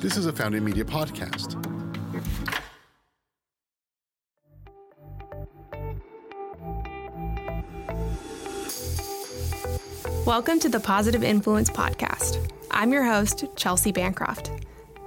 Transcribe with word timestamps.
This 0.00 0.16
is 0.16 0.26
a 0.26 0.32
Founding 0.32 0.64
Media 0.64 0.84
podcast. 0.84 1.54
Welcome 10.26 10.58
to 10.60 10.68
the 10.68 10.80
Positive 10.80 11.22
Influence 11.22 11.70
Podcast. 11.70 12.50
I'm 12.70 12.92
your 12.92 13.04
host, 13.04 13.44
Chelsea 13.56 13.92
Bancroft. 13.92 14.50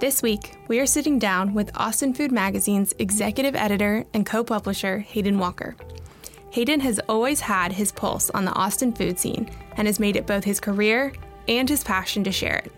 This 0.00 0.22
week, 0.22 0.56
we 0.68 0.80
are 0.80 0.86
sitting 0.86 1.18
down 1.18 1.54
with 1.54 1.70
Austin 1.76 2.14
Food 2.14 2.32
Magazine's 2.32 2.94
executive 2.98 3.54
editor 3.54 4.04
and 4.14 4.24
co 4.24 4.42
publisher, 4.42 4.98
Hayden 4.98 5.38
Walker. 5.38 5.76
Hayden 6.58 6.80
has 6.80 6.98
always 7.08 7.38
had 7.38 7.70
his 7.70 7.92
pulse 7.92 8.30
on 8.30 8.44
the 8.44 8.52
Austin 8.54 8.92
food 8.92 9.16
scene 9.16 9.48
and 9.76 9.86
has 9.86 10.00
made 10.00 10.16
it 10.16 10.26
both 10.26 10.42
his 10.42 10.58
career 10.58 11.12
and 11.46 11.68
his 11.68 11.84
passion 11.84 12.24
to 12.24 12.32
share 12.32 12.56
it. 12.56 12.72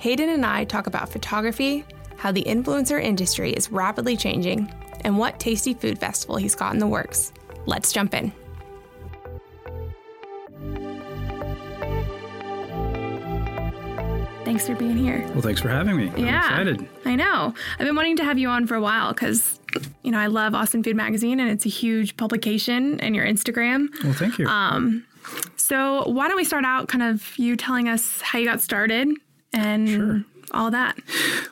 Hayden 0.00 0.30
and 0.30 0.44
I 0.44 0.64
talk 0.64 0.88
about 0.88 1.08
photography, 1.10 1.84
how 2.16 2.32
the 2.32 2.42
influencer 2.42 3.00
industry 3.00 3.52
is 3.52 3.70
rapidly 3.70 4.16
changing, 4.16 4.68
and 5.02 5.16
what 5.16 5.38
tasty 5.38 5.74
food 5.74 6.00
festival 6.00 6.34
he's 6.34 6.56
got 6.56 6.72
in 6.72 6.80
the 6.80 6.88
works. 6.88 7.32
Let's 7.66 7.92
jump 7.92 8.14
in. 8.14 8.32
Thanks 14.44 14.66
for 14.66 14.74
being 14.74 14.96
here. 14.96 15.24
Well, 15.32 15.40
thanks 15.40 15.60
for 15.60 15.68
having 15.68 15.96
me. 15.96 16.10
I'm 16.16 16.18
Yeah. 16.18 16.44
excited. 16.46 16.88
I 17.04 17.14
know. 17.14 17.54
I've 17.78 17.86
been 17.86 17.96
wanting 17.96 18.16
to 18.16 18.24
have 18.24 18.38
you 18.38 18.48
on 18.48 18.66
for 18.66 18.74
a 18.74 18.80
while 18.80 19.12
because, 19.12 19.58
you 20.02 20.10
know, 20.10 20.18
I 20.18 20.26
love 20.26 20.54
Austin 20.54 20.82
Food 20.82 20.96
Magazine 20.96 21.40
and 21.40 21.50
it's 21.50 21.64
a 21.66 21.68
huge 21.70 22.16
publication 22.16 23.00
and 23.00 23.14
your 23.14 23.24
Instagram. 23.26 23.88
Well, 24.02 24.12
thank 24.12 24.38
you. 24.38 24.46
Um, 24.46 25.04
So, 25.56 26.04
why 26.08 26.28
don't 26.28 26.36
we 26.36 26.44
start 26.44 26.64
out 26.64 26.88
kind 26.88 27.02
of 27.02 27.36
you 27.38 27.56
telling 27.56 27.88
us 27.88 28.20
how 28.20 28.38
you 28.38 28.44
got 28.46 28.60
started 28.60 29.08
and 29.54 30.24
all 30.50 30.70
that? 30.70 30.96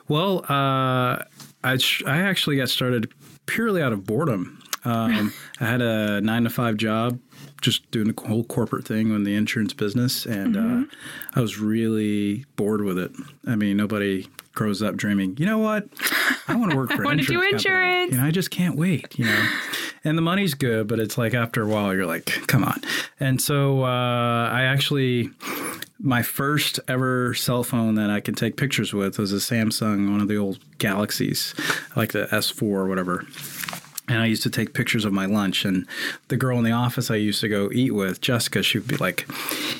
well, 0.07 0.45
uh, 0.49 1.23
I, 1.63 1.77
sh- 1.77 2.03
I 2.05 2.17
actually 2.19 2.57
got 2.57 2.69
started 2.69 3.11
purely 3.47 3.81
out 3.81 3.91
of 3.93 4.05
boredom. 4.05 4.59
Um, 4.85 5.33
I 5.61 5.65
had 5.65 5.81
a 5.81 6.19
nine 6.21 6.43
to 6.43 6.49
five 6.49 6.75
job, 6.77 7.17
just 7.61 7.89
doing 7.91 8.11
the 8.13 8.21
whole 8.27 8.43
corporate 8.43 8.85
thing 8.85 9.09
in 9.15 9.23
the 9.23 9.33
insurance 9.33 9.73
business, 9.73 10.25
and 10.25 10.57
uh, 10.57 10.83
I 11.35 11.39
was 11.39 11.57
really 11.57 12.43
bored 12.57 12.83
with 12.83 12.99
it. 12.99 13.11
I 13.47 13.55
mean, 13.55 13.77
nobody 13.77 14.27
grows 14.53 14.81
up 14.81 14.95
dreaming, 14.95 15.35
you 15.37 15.45
know 15.45 15.57
what? 15.57 15.87
I 16.47 16.55
want 16.55 16.71
to 16.71 16.77
work 16.77 16.89
for 16.95 17.01
an 17.01 17.05
wanna 17.05 17.23
do 17.23 17.41
insurance 17.41 17.63
company." 17.63 17.79
insurance. 17.79 18.11
You 18.11 18.17
know, 18.19 18.27
I 18.27 18.31
just 18.31 18.51
can't 18.51 18.75
wait. 18.75 19.17
You 19.17 19.25
know, 19.25 19.49
and 20.03 20.17
the 20.17 20.21
money's 20.21 20.53
good, 20.53 20.87
but 20.87 20.99
it's 20.99 21.17
like 21.17 21.33
after 21.33 21.61
a 21.63 21.67
while, 21.67 21.93
you're 21.93 22.05
like, 22.05 22.25
come 22.47 22.63
on. 22.63 22.81
And 23.19 23.41
so 23.41 23.83
uh, 23.83 24.49
I 24.51 24.63
actually 24.63 25.29
my 25.99 26.21
first 26.21 26.79
ever 26.87 27.33
cell 27.33 27.63
phone 27.63 27.95
that 27.95 28.09
I 28.09 28.19
could 28.19 28.35
take 28.35 28.57
pictures 28.57 28.93
with 28.93 29.17
was 29.17 29.31
a 29.31 29.37
Samsung, 29.37 30.11
one 30.11 30.19
of 30.19 30.27
the 30.27 30.35
old 30.35 30.59
Galaxies, 30.77 31.55
like 31.95 32.11
the 32.11 32.25
S4 32.25 32.61
or 32.61 32.87
whatever. 32.87 33.25
And 34.09 34.19
I 34.19 34.25
used 34.25 34.43
to 34.43 34.49
take 34.49 34.73
pictures 34.73 35.05
of 35.05 35.13
my 35.13 35.25
lunch. 35.25 35.63
And 35.63 35.87
the 36.27 36.35
girl 36.35 36.57
in 36.57 36.65
the 36.65 36.71
office 36.71 37.09
I 37.09 37.15
used 37.15 37.39
to 37.41 37.47
go 37.47 37.69
eat 37.71 37.91
with, 37.91 38.19
Jessica, 38.19 38.61
she 38.61 38.77
would 38.77 38.87
be 38.87 38.97
like, 38.97 39.27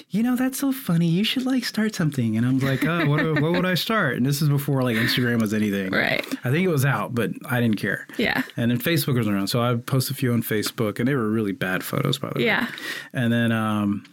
You 0.09 0.23
know, 0.23 0.35
that's 0.35 0.59
so 0.59 0.71
funny. 0.71 1.07
You 1.07 1.23
should 1.23 1.45
like 1.45 1.65
start 1.65 1.93
something. 1.93 2.37
And 2.37 2.45
I'm 2.45 2.59
like, 2.59 2.85
Oh, 2.85 3.05
what, 3.05 3.41
what 3.41 3.51
would 3.51 3.65
I 3.65 3.73
start? 3.73 4.15
And 4.17 4.25
this 4.25 4.41
is 4.41 4.49
before 4.49 4.81
like 4.83 4.95
Instagram 4.95 5.41
was 5.41 5.53
anything. 5.53 5.91
Right. 5.91 6.25
I 6.45 6.51
think 6.51 6.65
it 6.65 6.69
was 6.69 6.85
out, 6.85 7.13
but 7.13 7.31
I 7.49 7.59
didn't 7.59 7.77
care. 7.77 8.07
Yeah. 8.17 8.43
And 8.55 8.71
then 8.71 8.79
Facebook 8.79 9.17
was 9.17 9.27
around. 9.27 9.47
So 9.47 9.61
I 9.61 9.75
post 9.75 10.09
a 10.09 10.13
few 10.13 10.31
on 10.33 10.41
Facebook, 10.41 10.99
and 10.99 11.07
they 11.07 11.15
were 11.15 11.29
really 11.29 11.51
bad 11.51 11.83
photos, 11.83 12.17
by 12.17 12.29
the 12.29 12.39
way. 12.39 12.45
Yeah. 12.45 12.67
And 13.11 13.31
then 13.31 13.51
um, 13.51 14.05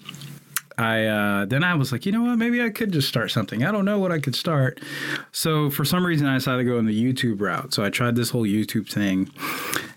I 0.80 1.04
uh, 1.06 1.44
then 1.44 1.62
I 1.62 1.74
was 1.74 1.92
like, 1.92 2.06
you 2.06 2.12
know 2.12 2.22
what? 2.22 2.36
Maybe 2.36 2.62
I 2.62 2.70
could 2.70 2.92
just 2.92 3.08
start 3.08 3.30
something. 3.30 3.64
I 3.64 3.70
don't 3.70 3.84
know 3.84 3.98
what 3.98 4.12
I 4.12 4.18
could 4.18 4.34
start. 4.34 4.80
So 5.30 5.70
for 5.70 5.84
some 5.84 6.04
reason, 6.04 6.26
I 6.26 6.34
decided 6.34 6.64
to 6.64 6.70
go 6.70 6.78
in 6.78 6.86
the 6.86 6.98
YouTube 7.12 7.40
route. 7.40 7.74
So 7.74 7.84
I 7.84 7.90
tried 7.90 8.16
this 8.16 8.30
whole 8.30 8.46
YouTube 8.46 8.90
thing, 8.90 9.30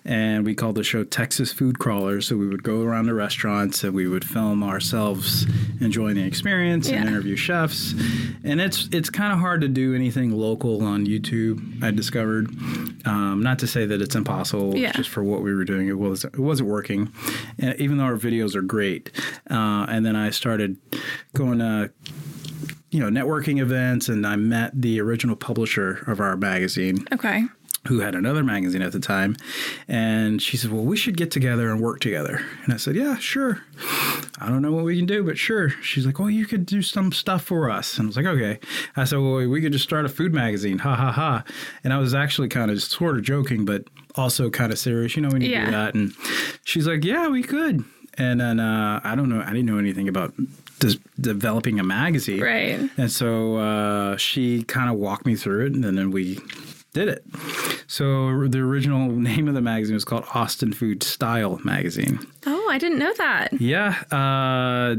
and 0.06 0.46
we 0.46 0.54
called 0.56 0.76
the 0.76 0.84
show 0.84 1.04
Texas 1.04 1.52
Food 1.54 1.80
Crawlers. 1.80 2.28
So 2.28 2.36
we 2.38 2.48
would 2.48 2.64
go 2.64 2.82
around 2.82 3.06
the 3.06 3.14
restaurants 3.14 3.84
and 3.84 3.94
we 3.94 4.08
would 4.08 4.26
film 4.26 4.64
ourselves 4.64 5.46
enjoying 5.80 6.16
the 6.16 6.24
experience 6.24 6.90
and 6.90 7.08
interview 7.08 7.36
chefs. 7.36 7.94
And 8.44 8.60
it's 8.60 8.90
it's 8.92 9.10
kind 9.10 9.32
of 9.34 9.40
hard 9.40 9.62
to 9.62 9.68
do 9.68 9.96
anything 9.96 10.32
local 10.32 10.84
on 10.84 11.06
YouTube. 11.06 11.84
I 11.84 11.92
discovered. 11.92 12.50
Um, 13.06 13.42
not 13.44 13.60
to 13.60 13.68
say 13.68 13.86
that 13.86 14.02
it's 14.02 14.16
impossible. 14.16 14.78
Yeah. 14.78 14.92
Just 14.94 15.10
for 15.10 15.24
what 15.24 15.42
we 15.42 15.54
were 15.54 15.66
doing, 15.66 15.88
it 15.88 15.98
was 15.98 16.24
it 16.26 16.40
wasn't 16.40 16.70
working. 16.70 17.12
And 17.60 17.80
even 17.80 17.98
though 17.98 18.06
our 18.06 18.18
videos 18.18 18.56
are 18.56 18.62
great, 18.62 19.12
uh, 19.50 19.86
and 19.90 20.06
then 20.06 20.16
I 20.16 20.30
started 20.30 20.78
going 21.34 21.60
to 21.60 21.92
you 22.92 23.00
know 23.00 23.10
networking 23.10 23.60
events, 23.60 24.08
and 24.10 24.26
I 24.26 24.36
met 24.36 24.72
the 24.80 25.02
original 25.02 25.36
publisher 25.36 26.04
of 26.08 26.20
our 26.20 26.38
magazine, 26.38 27.06
Okay. 27.12 27.44
Who 27.88 28.00
had 28.00 28.16
another 28.16 28.44
magazine 28.44 28.82
at 28.82 28.92
the 28.94 29.00
time, 29.00 29.36
and 29.88 30.42
she 30.42 30.56
said, 30.58 30.72
"Well, 30.72 30.84
we 30.86 30.96
should 30.96 31.18
get 31.18 31.32
together 31.32 31.70
and 31.72 31.82
work 31.82 32.00
together." 32.00 32.42
And 32.64 32.74
I 32.74 32.78
said, 32.78 32.96
"Yeah, 32.96 33.18
sure." 33.18 33.62
I 34.40 34.48
don't 34.50 34.62
know 34.62 34.72
what 34.72 34.86
we 34.86 34.96
can 34.98 35.06
do, 35.06 35.24
but 35.24 35.38
sure. 35.38 35.70
She's 35.82 36.06
like, 36.06 36.18
"Well, 36.20 36.30
you 36.30 36.46
could 36.46 36.66
do 36.66 36.82
some 36.82 37.12
stuff 37.12 37.44
for 37.44 37.70
us." 37.70 37.98
And 37.98 38.06
I 38.06 38.08
was 38.08 38.18
like, 38.18 38.26
"Okay." 38.26 38.60
I 38.96 39.04
said, 39.04 39.20
"Well, 39.20 39.48
we 39.48 39.62
could 39.62 39.74
just 39.74 39.84
start 39.84 40.06
a 40.06 40.10
food 40.10 40.34
magazine." 40.34 40.80
Ha 40.80 40.96
ha 40.96 41.12
ha. 41.12 41.44
And 41.84 41.92
I 41.94 41.98
was 41.98 42.14
actually 42.14 42.48
kind 42.50 42.72
of 42.72 42.82
sort 42.82 43.18
of 43.18 43.24
joking, 43.24 43.66
but 43.66 43.86
also 44.16 44.50
kind 44.50 44.72
of 44.72 44.80
serious, 44.80 45.16
you 45.16 45.22
know, 45.22 45.30
we 45.30 45.46
you 45.46 45.52
Yeah. 45.52 45.66
do 45.66 45.72
that. 45.72 45.94
And 45.96 46.14
she's 46.66 46.88
like, 46.88 47.04
"Yeah, 47.04 47.28
we 47.28 47.44
could." 47.44 47.84
And 48.18 48.40
then 48.40 48.60
uh, 48.60 49.02
I 49.04 49.16
don't 49.16 49.28
know, 49.28 49.42
I 49.42 49.50
didn't 49.50 49.66
know 49.66 49.78
anything 49.80 50.08
about 50.08 50.34
developing 51.20 51.80
a 51.80 51.84
magazine, 51.84 52.42
Right. 52.42 52.90
and 52.98 53.12
so 53.12 53.56
uh, 53.58 54.18
she 54.18 54.64
kind 54.64 54.90
of 54.90 54.98
walked 54.98 55.26
me 55.26 55.36
through 55.36 55.66
it, 55.68 55.74
and 55.74 55.84
then 55.84 56.12
we 56.12 56.40
did 56.94 57.08
it. 57.10 57.26
So 57.88 58.48
the 58.48 58.60
original 58.60 59.12
name 59.12 59.48
of 59.48 59.54
the 59.54 59.62
magazine 59.62 59.96
was 59.96 60.06
called 60.06 60.26
Austin 60.34 60.74
Food 60.74 61.04
Style 61.04 61.60
Magazine. 61.64 62.20
Oh, 62.46 62.68
I 62.72 62.78
didn't 62.78 63.00
know 63.00 63.14
that. 63.18 63.54
Yeah. 63.60 64.02
Uh, 64.12 64.96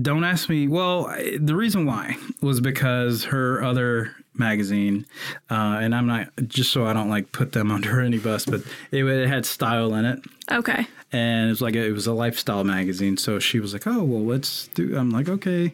don't 0.00 0.24
ask 0.24 0.48
me. 0.48 0.68
Well, 0.68 1.06
I- 1.06 1.38
the 1.40 1.54
reason 1.56 1.86
why 1.86 2.16
was 2.42 2.60
because 2.60 3.24
her 3.24 3.62
other 3.62 4.14
magazine, 4.34 5.06
uh, 5.50 5.78
and 5.80 5.94
I'm 5.94 6.06
not 6.06 6.28
just 6.46 6.70
so 6.72 6.84
I 6.86 6.92
don't 6.92 7.08
like 7.08 7.32
put 7.32 7.52
them 7.52 7.70
under 7.76 8.00
any 8.00 8.18
bus, 8.18 8.44
but 8.44 8.60
it, 8.90 9.04
it 9.04 9.28
had 9.28 9.46
style 9.46 9.94
in 9.94 10.04
it 10.04 10.20
Okay. 10.52 10.86
and 11.12 11.46
it 11.46 11.48
was 11.50 11.62
like 11.62 11.74
it 11.74 11.92
was 11.92 12.06
a 12.06 12.12
lifestyle 12.12 12.62
magazine. 12.64 13.16
So 13.16 13.38
she 13.38 13.60
was 13.60 13.72
like, 13.72 13.86
"Oh, 13.86 14.02
well, 14.04 14.22
let's 14.24 14.68
do." 14.68 14.94
I'm 14.98 15.10
like, 15.10 15.28
"Okay," 15.30 15.72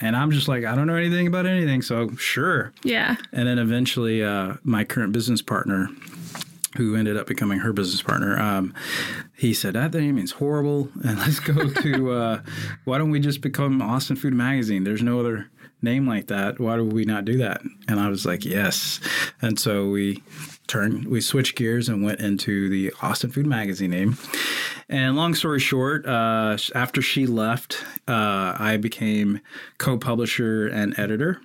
and 0.00 0.16
I'm 0.16 0.30
just 0.30 0.48
like, 0.48 0.64
"I 0.64 0.74
don't 0.74 0.86
know 0.86 0.94
anything 0.94 1.26
about 1.26 1.46
anything," 1.46 1.82
so 1.82 2.10
sure. 2.16 2.72
Yeah. 2.82 3.16
And 3.32 3.48
then 3.48 3.58
eventually, 3.58 4.22
uh, 4.22 4.54
my 4.62 4.84
current 4.84 5.12
business 5.12 5.42
partner, 5.42 5.88
who 6.76 6.94
ended 6.96 7.16
up 7.16 7.26
becoming 7.26 7.60
her 7.60 7.72
business 7.72 8.02
partner, 8.02 8.38
um, 8.38 8.74
he 9.36 9.54
said 9.54 9.74
that 9.74 9.94
name 9.94 10.18
is 10.18 10.32
horrible, 10.32 10.90
and 11.04 11.18
let's 11.18 11.40
go 11.40 11.68
to 11.68 12.10
uh, 12.12 12.40
why 12.84 12.98
don't 12.98 13.10
we 13.10 13.20
just 13.20 13.40
become 13.40 13.80
Austin 13.82 14.16
Food 14.16 14.34
Magazine? 14.34 14.84
There's 14.84 15.02
no 15.02 15.20
other 15.20 15.50
name 15.82 16.06
like 16.06 16.26
that. 16.28 16.58
Why 16.58 16.76
do 16.76 16.84
we 16.84 17.04
not 17.04 17.24
do 17.24 17.38
that? 17.38 17.62
And 17.88 18.00
I 18.00 18.08
was 18.08 18.24
like, 18.26 18.44
yes. 18.44 19.00
And 19.42 19.58
so 19.58 19.88
we 19.88 20.22
turned, 20.66 21.06
we 21.06 21.20
switched 21.20 21.56
gears 21.56 21.88
and 21.88 22.04
went 22.04 22.20
into 22.20 22.68
the 22.68 22.92
Austin 23.02 23.30
Food 23.30 23.46
Magazine 23.46 23.90
name. 23.90 24.16
And 24.88 25.16
long 25.16 25.34
story 25.34 25.58
short, 25.58 26.06
uh, 26.06 26.56
after 26.76 27.02
she 27.02 27.26
left, 27.26 27.84
uh, 28.06 28.54
I 28.56 28.76
became 28.80 29.40
co-publisher 29.78 30.68
and 30.68 30.96
editor, 30.96 31.40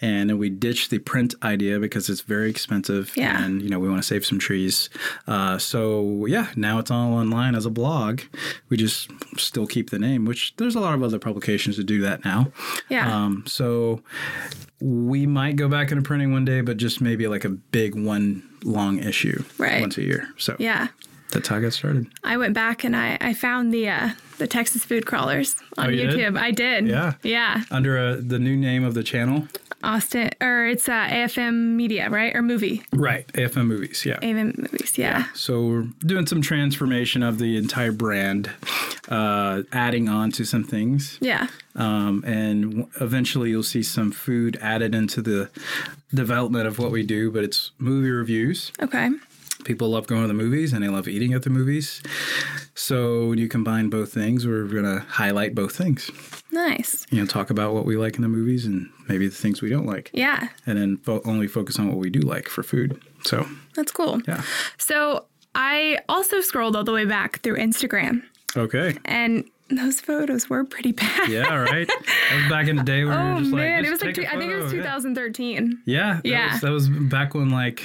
and 0.00 0.38
we 0.38 0.50
ditched 0.50 0.90
the 0.90 0.98
print 1.00 1.34
idea 1.42 1.80
because 1.80 2.08
it's 2.08 2.20
very 2.20 2.48
expensive, 2.48 3.12
Yeah. 3.16 3.44
and 3.44 3.60
you 3.60 3.68
know 3.68 3.80
we 3.80 3.88
want 3.88 4.00
to 4.02 4.06
save 4.06 4.24
some 4.24 4.38
trees. 4.38 4.88
Uh, 5.26 5.58
so 5.58 6.26
yeah, 6.26 6.48
now 6.54 6.78
it's 6.78 6.90
all 6.90 7.12
online 7.14 7.54
as 7.56 7.66
a 7.66 7.70
blog. 7.70 8.20
We 8.68 8.76
just 8.76 9.10
still 9.36 9.66
keep 9.66 9.90
the 9.90 9.98
name, 9.98 10.24
which 10.24 10.54
there's 10.56 10.76
a 10.76 10.80
lot 10.80 10.94
of 10.94 11.02
other 11.02 11.18
publications 11.18 11.76
that 11.78 11.84
do 11.84 12.00
that 12.02 12.24
now. 12.24 12.52
Yeah. 12.88 13.12
Um, 13.24 13.42
so 13.46 14.02
we 14.80 15.26
might 15.26 15.56
go 15.56 15.68
back 15.68 15.90
into 15.90 16.02
printing 16.02 16.32
one 16.32 16.44
day, 16.44 16.60
but 16.60 16.76
just 16.76 17.00
maybe 17.00 17.26
like 17.26 17.44
a 17.44 17.48
big 17.50 17.94
one 17.94 18.42
long 18.62 18.98
issue 18.98 19.42
Right. 19.58 19.80
once 19.80 19.96
a 19.98 20.02
year. 20.02 20.28
So 20.38 20.54
yeah. 20.58 20.88
That's 21.36 21.48
how 21.48 21.56
I 21.56 21.60
got 21.60 21.72
started. 21.72 22.06
I 22.24 22.36
went 22.36 22.54
back 22.54 22.82
and 22.84 22.96
I, 22.96 23.18
I 23.20 23.34
found 23.34 23.72
the 23.72 23.88
uh, 23.88 24.10
the 24.38 24.46
Texas 24.46 24.84
food 24.84 25.06
crawlers 25.06 25.56
on 25.78 25.86
Oh, 25.86 25.90
you 25.90 26.08
YouTube. 26.08 26.16
did? 26.16 26.36
I 26.36 26.50
did. 26.50 26.86
Yeah. 26.88 27.14
Yeah. 27.22 27.62
Under 27.70 27.98
uh, 27.98 28.16
the 28.20 28.38
new 28.38 28.56
name 28.56 28.84
of 28.84 28.94
the 28.94 29.02
channel, 29.02 29.46
Austin 29.82 30.30
or 30.40 30.66
it's 30.66 30.88
uh, 30.88 31.06
AFM 31.08 31.74
Media, 31.76 32.08
right? 32.10 32.34
Or 32.34 32.42
movie. 32.42 32.82
right? 32.92 33.26
AFM 33.34 33.66
Movies, 33.66 34.04
yeah. 34.04 34.18
AFM 34.20 34.56
Movies. 34.58 34.98
Yeah. 34.98 35.26
So 35.34 35.64
we're 35.66 35.82
doing 36.04 36.26
some 36.26 36.42
transformation 36.42 37.22
of 37.22 37.38
the 37.38 37.56
entire 37.56 37.92
brand, 37.92 38.50
uh, 39.08 39.62
adding 39.72 40.08
on 40.08 40.32
to 40.32 40.44
some 40.44 40.64
things. 40.64 41.18
Yeah. 41.20 41.46
Um, 41.74 42.24
and 42.26 42.62
w- 42.64 42.88
eventually 43.00 43.50
you'll 43.50 43.62
see 43.62 43.82
some 43.82 44.10
food 44.12 44.58
added 44.60 44.94
into 44.94 45.20
the 45.22 45.50
development 46.14 46.66
of 46.66 46.78
what 46.78 46.90
we 46.90 47.02
do, 47.02 47.30
but 47.30 47.44
it's 47.44 47.70
movie 47.78 48.10
reviews. 48.10 48.72
Okay. 48.82 49.10
People 49.66 49.90
love 49.90 50.06
going 50.06 50.22
to 50.22 50.28
the 50.28 50.34
movies 50.34 50.72
and 50.72 50.82
they 50.82 50.88
love 50.88 51.06
eating 51.08 51.34
at 51.34 51.42
the 51.42 51.50
movies. 51.50 52.00
So 52.74 53.28
when 53.28 53.38
you 53.38 53.48
combine 53.48 53.90
both 53.90 54.12
things, 54.12 54.46
we're 54.46 54.64
going 54.64 54.84
to 54.84 55.00
highlight 55.08 55.54
both 55.54 55.76
things. 55.76 56.10
Nice. 56.52 57.06
You 57.10 57.20
know, 57.20 57.26
talk 57.26 57.50
about 57.50 57.74
what 57.74 57.84
we 57.84 57.96
like 57.96 58.16
in 58.16 58.22
the 58.22 58.28
movies 58.28 58.64
and 58.64 58.88
maybe 59.08 59.28
the 59.28 59.34
things 59.34 59.60
we 59.60 59.68
don't 59.68 59.86
like. 59.86 60.10
Yeah, 60.14 60.48
And 60.66 60.78
then 60.78 60.96
fo- 60.98 61.20
only 61.24 61.48
focus 61.48 61.78
on 61.78 61.88
what 61.88 61.98
we 61.98 62.08
do 62.10 62.20
like 62.20 62.48
for 62.48 62.62
food. 62.62 63.00
So, 63.24 63.46
that's 63.74 63.92
cool. 63.92 64.20
yeah. 64.26 64.42
So 64.78 65.26
I 65.54 65.98
also 66.08 66.40
scrolled 66.40 66.76
all 66.76 66.84
the 66.84 66.92
way 66.92 67.04
back 67.04 67.40
through 67.42 67.56
Instagram, 67.56 68.22
Okay. 68.56 68.96
and 69.04 69.44
those 69.68 70.00
photos 70.00 70.48
were 70.48 70.64
pretty 70.64 70.92
bad. 70.92 71.28
Yeah, 71.28 71.54
right. 71.54 71.88
that 71.88 72.34
was 72.40 72.48
back 72.50 72.68
in 72.68 72.76
the 72.76 72.82
day 72.84 73.04
where 73.04 73.16
we 73.16 73.30
Oh 73.30 73.34
were 73.34 73.40
just 73.40 73.50
man, 73.52 73.78
like, 73.80 73.86
it 73.86 73.90
was 73.90 74.00
like 74.02 74.14
"Just 74.14 74.16
two, 74.16 74.22
take 74.22 74.32
a 74.32 74.36
I 74.36 74.38
think 74.38 74.52
it 74.52 74.56
was 74.56 74.64
photo." 74.66 74.76
Yeah. 74.76 74.82
2013. 74.94 75.78
Yeah, 75.84 76.14
that 76.14 76.24
Yeah. 76.24 76.52
Was, 76.52 76.60
that 76.60 76.70
was 76.70 76.88
back 76.88 77.34
when 77.34 77.50
like, 77.50 77.82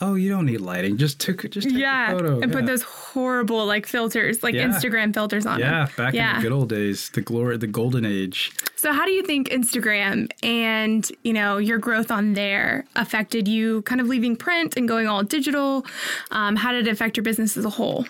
oh, 0.00 0.14
you 0.14 0.30
don't 0.30 0.46
need 0.46 0.60
lighting. 0.60 0.96
Just 0.98 1.20
took 1.20 1.48
just 1.50 1.68
take 1.68 1.76
Yeah, 1.78 2.12
a 2.12 2.18
photo. 2.18 2.40
and 2.40 2.52
put 2.52 2.66
those 2.66 2.82
horrible 2.82 3.66
like 3.66 3.86
filters, 3.86 4.42
like 4.42 4.54
Yeah. 4.54 4.68
Instagram 4.68 5.12
filters 5.12 5.46
on 5.46 5.58
Yeah, 5.58 5.86
them. 5.86 5.94
back 5.96 6.14
in 6.14 6.36
the 6.36 6.42
good 6.42 6.52
old 6.52 6.68
days, 6.68 7.10
the 7.10 7.20
glory, 7.22 7.56
the 7.58 7.66
golden 7.66 8.04
age. 8.04 8.52
So 8.80 8.94
how 8.94 9.04
do 9.04 9.10
you 9.10 9.22
think 9.22 9.50
Instagram 9.50 10.30
and, 10.42 11.06
you 11.22 11.34
know, 11.34 11.58
your 11.58 11.76
growth 11.76 12.10
on 12.10 12.32
there 12.32 12.86
affected 12.96 13.46
you 13.46 13.82
kind 13.82 14.00
of 14.00 14.06
leaving 14.06 14.36
print 14.36 14.74
and 14.74 14.88
going 14.88 15.06
all 15.06 15.22
digital? 15.22 15.84
Um, 16.30 16.56
how 16.56 16.72
did 16.72 16.86
it 16.86 16.90
affect 16.90 17.18
your 17.18 17.24
business 17.24 17.58
as 17.58 17.66
a 17.66 17.68
whole? 17.68 18.06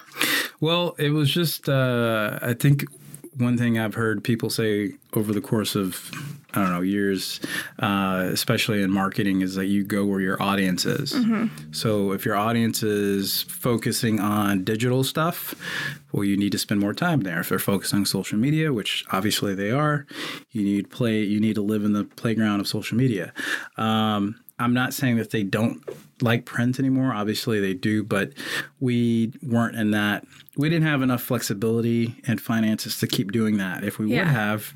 Well, 0.60 0.94
it 0.96 1.10
was 1.10 1.28
just 1.28 1.68
uh, 1.68 2.38
I 2.40 2.54
think 2.54 2.84
one 3.36 3.58
thing 3.58 3.80
I've 3.80 3.94
heard 3.94 4.22
people 4.22 4.48
say 4.48 4.92
over 5.14 5.32
the 5.32 5.40
course 5.40 5.74
of 5.74 6.12
I 6.54 6.62
don't 6.62 6.72
know 6.72 6.80
years, 6.80 7.40
uh, 7.78 8.28
especially 8.32 8.82
in 8.82 8.90
marketing, 8.90 9.40
is 9.42 9.54
that 9.54 9.66
you 9.66 9.84
go 9.84 10.04
where 10.04 10.20
your 10.20 10.42
audience 10.42 10.84
is. 10.84 11.14
So 11.72 12.12
if 12.12 12.24
your 12.24 12.34
audience 12.36 12.82
is 12.82 13.42
focusing 13.42 14.18
on 14.20 14.64
digital 14.64 15.04
stuff, 15.04 15.54
well, 16.12 16.24
you 16.24 16.36
need 16.36 16.52
to 16.52 16.58
spend 16.58 16.80
more 16.80 16.94
time 16.94 17.20
there. 17.20 17.40
If 17.40 17.50
they're 17.50 17.58
focused 17.58 17.94
on 17.94 18.04
social 18.04 18.38
media, 18.38 18.72
which 18.72 19.04
obviously 19.12 19.54
they 19.54 19.70
are, 19.70 20.06
you 20.50 20.62
need 20.64 20.90
play. 20.90 21.22
You 21.22 21.38
need 21.40 21.54
to 21.54 21.62
live 21.62 21.84
in 21.84 21.92
the 21.92 22.04
playground 22.04 22.60
of 22.60 22.66
social 22.68 22.96
media. 22.96 23.32
Um, 23.76 24.40
I'm 24.58 24.74
not 24.74 24.92
saying 24.92 25.16
that 25.16 25.30
they 25.30 25.42
don't 25.42 25.82
like 26.20 26.44
print 26.44 26.78
anymore. 26.78 27.14
Obviously, 27.14 27.60
they 27.60 27.72
do, 27.72 28.02
but 28.02 28.32
we 28.78 29.32
weren't 29.42 29.74
in 29.76 29.92
that. 29.92 30.26
We 30.56 30.68
didn't 30.68 30.86
have 30.86 31.00
enough 31.00 31.22
flexibility 31.22 32.16
and 32.26 32.38
finances 32.40 32.98
to 32.98 33.06
keep 33.06 33.32
doing 33.32 33.56
that. 33.56 33.84
If 33.84 33.98
we 33.98 34.10
Yeah. 34.10 34.18
would 34.24 34.28
have, 34.28 34.74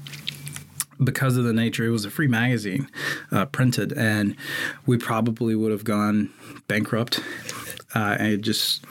because 1.02 1.36
of 1.36 1.44
the 1.44 1.52
nature, 1.52 1.84
it 1.84 1.90
was 1.90 2.04
a 2.04 2.10
free 2.10 2.28
magazine, 2.28 2.88
uh, 3.32 3.46
printed, 3.46 3.92
and 3.92 4.36
we 4.86 4.96
probably 4.96 5.54
would 5.54 5.72
have 5.72 5.84
gone 5.84 6.32
bankrupt. 6.68 7.20
Uh, 7.94 8.16
and 8.18 8.42
just, 8.42 8.84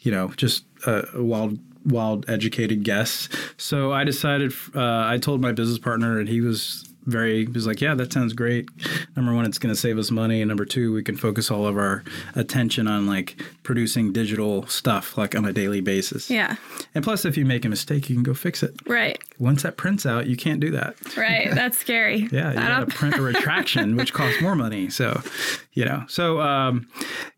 you 0.00 0.12
know, 0.12 0.28
just 0.36 0.64
a 0.86 1.04
wild, 1.14 1.58
wild, 1.84 2.28
educated 2.28 2.84
guess. 2.84 3.28
So 3.56 3.92
I 3.92 4.04
decided. 4.04 4.52
Uh, 4.74 5.04
I 5.06 5.18
told 5.18 5.40
my 5.40 5.52
business 5.52 5.78
partner, 5.78 6.18
and 6.20 6.28
he 6.28 6.40
was 6.40 6.84
very 7.06 7.46
was 7.46 7.66
like 7.66 7.80
yeah 7.80 7.94
that 7.94 8.12
sounds 8.12 8.32
great 8.32 8.68
number 9.16 9.32
one 9.32 9.44
it's 9.46 9.58
going 9.58 9.74
to 9.74 9.80
save 9.80 9.96
us 9.96 10.10
money 10.10 10.42
and 10.42 10.48
number 10.48 10.64
two 10.64 10.92
we 10.92 11.02
can 11.02 11.16
focus 11.16 11.50
all 11.50 11.66
of 11.66 11.76
our 11.76 12.02
attention 12.34 12.88
on 12.88 13.06
like 13.06 13.40
producing 13.62 14.12
digital 14.12 14.66
stuff 14.66 15.16
like 15.16 15.34
on 15.36 15.44
a 15.44 15.52
daily 15.52 15.80
basis 15.80 16.28
Yeah. 16.28 16.56
and 16.94 17.04
plus 17.04 17.24
if 17.24 17.36
you 17.36 17.44
make 17.44 17.64
a 17.64 17.68
mistake 17.68 18.10
you 18.10 18.16
can 18.16 18.22
go 18.24 18.34
fix 18.34 18.62
it 18.62 18.74
Right. 18.86 19.22
once 19.38 19.62
that 19.62 19.76
prints 19.76 20.04
out 20.04 20.26
you 20.26 20.36
can't 20.36 20.60
do 20.60 20.70
that 20.72 20.96
Right. 21.16 21.48
That's 21.54 21.78
scary. 21.78 22.28
yeah 22.32 22.50
you 22.50 22.56
got 22.56 22.80
to 22.90 22.94
print 22.96 23.16
a 23.16 23.22
retraction 23.32 23.96
which 23.96 24.12
costs 24.12 24.40
more 24.42 24.56
money 24.56 24.90
so 24.90 25.20
you 25.72 25.84
know 25.84 26.04
so 26.08 26.40
um, 26.40 26.88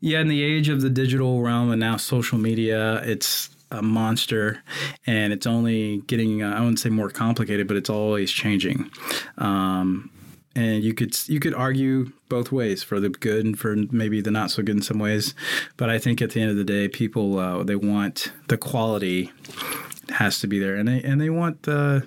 yeah 0.01 0.21
in 0.21 0.29
the 0.29 0.43
age 0.43 0.69
of 0.69 0.81
the 0.81 0.91
digital 0.91 1.43
realm 1.43 1.71
and 1.71 1.81
now 1.81 1.97
social 1.97 2.39
media 2.39 3.03
it's 3.05 3.51
a 3.71 3.83
monster 3.83 4.63
and 5.07 5.33
it's 5.33 5.47
only 5.47 5.99
getting 6.07 6.43
uh, 6.43 6.51
i 6.55 6.61
wouldn't 6.61 6.79
say 6.79 6.89
more 6.89 7.11
complicated 7.11 7.67
but 7.69 7.77
it's 7.77 7.91
always 7.91 8.31
changing 8.31 8.91
um, 9.39 10.11
and 10.57 10.83
you 10.83 10.95
could 10.95 11.17
you 11.29 11.39
could 11.41 11.55
argue 11.55 12.11
both 12.29 12.51
ways 12.51 12.83
for 12.83 12.99
the 13.01 13.09
good 13.09 13.45
and 13.45 13.59
for 13.59 13.77
maybe 13.91 14.21
the 14.21 14.31
not 14.31 14.51
so 14.51 14.63
good 14.63 14.77
in 14.77 14.83
some 14.83 14.99
ways 14.99 15.35
but 15.77 15.91
i 15.91 15.99
think 15.99 16.21
at 16.23 16.31
the 16.31 16.41
end 16.41 16.51
of 16.51 16.57
the 16.57 16.65
day 16.65 16.89
people 16.89 17.39
uh, 17.39 17.63
they 17.63 17.77
want 17.77 18.33
the 18.49 18.57
quality 18.57 19.31
has 20.11 20.41
to 20.41 20.47
be 20.47 20.59
there 20.59 20.75
and 20.75 20.89
they 20.89 21.03
and 21.03 21.21
they 21.21 21.29
want 21.29 21.63
the 21.65 22.07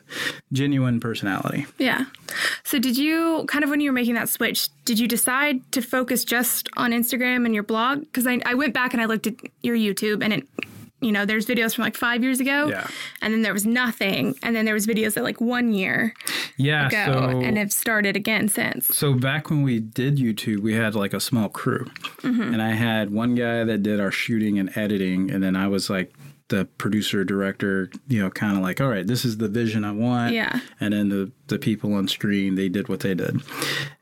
genuine 0.51 0.99
personality 0.99 1.65
Yeah. 1.77 2.05
So 2.63 2.79
did 2.79 2.97
you 2.97 3.45
kind 3.47 3.63
of 3.63 3.69
when 3.69 3.79
you 3.81 3.89
were 3.91 3.93
making 3.93 4.15
that 4.15 4.29
switch, 4.29 4.69
did 4.85 4.97
you 4.97 5.07
decide 5.07 5.69
to 5.73 5.81
focus 5.81 6.23
just 6.23 6.69
on 6.77 6.91
Instagram 6.91 7.45
and 7.45 7.53
your 7.53 7.63
blog? 7.63 7.99
Because 7.99 8.25
I, 8.25 8.39
I 8.45 8.53
went 8.53 8.73
back 8.73 8.93
and 8.93 9.01
I 9.01 9.05
looked 9.05 9.27
at 9.27 9.35
your 9.61 9.75
YouTube 9.75 10.23
and 10.23 10.33
it 10.33 10.47
you 11.01 11.11
know, 11.11 11.25
there's 11.25 11.45
videos 11.45 11.75
from 11.75 11.83
like 11.83 11.97
five 11.97 12.23
years 12.23 12.39
ago. 12.39 12.67
Yeah. 12.67 12.87
And 13.21 13.33
then 13.33 13.41
there 13.41 13.53
was 13.53 13.65
nothing. 13.65 14.35
And 14.43 14.55
then 14.55 14.65
there 14.65 14.73
was 14.73 14.85
videos 14.87 15.15
that 15.15 15.23
like 15.23 15.41
one 15.41 15.73
year 15.73 16.13
yeah 16.57 16.87
ago 16.87 17.31
so 17.31 17.39
and 17.41 17.57
have 17.57 17.71
started 17.73 18.15
again 18.15 18.47
since. 18.47 18.87
So 18.95 19.13
back 19.13 19.49
when 19.49 19.63
we 19.63 19.79
did 19.79 20.17
YouTube, 20.17 20.59
we 20.59 20.73
had 20.73 20.95
like 20.95 21.13
a 21.13 21.19
small 21.19 21.49
crew, 21.49 21.85
Mm-hmm. 22.21 22.53
and 22.53 22.61
I 22.61 22.71
had 22.71 23.11
one 23.11 23.33
guy 23.35 23.63
that 23.63 23.81
did 23.83 23.99
our 23.99 24.11
shooting 24.11 24.59
and 24.59 24.75
editing, 24.77 25.31
and 25.31 25.41
then 25.43 25.55
I 25.55 25.67
was 25.67 25.89
like 25.89 26.13
the 26.49 26.65
producer 26.77 27.23
director. 27.23 27.89
You 28.07 28.21
know, 28.21 28.29
kind 28.29 28.55
of 28.57 28.61
like, 28.61 28.79
all 28.79 28.89
right, 28.89 29.07
this 29.07 29.25
is 29.25 29.37
the 29.37 29.47
vision 29.47 29.83
I 29.85 29.91
want. 29.93 30.33
Yeah. 30.33 30.59
And 30.79 30.93
then 30.93 31.09
the 31.09 31.31
the 31.47 31.57
people 31.57 31.93
on 31.95 32.07
screen, 32.07 32.55
they 32.55 32.69
did 32.69 32.89
what 32.89 32.99
they 32.99 33.15
did, 33.15 33.41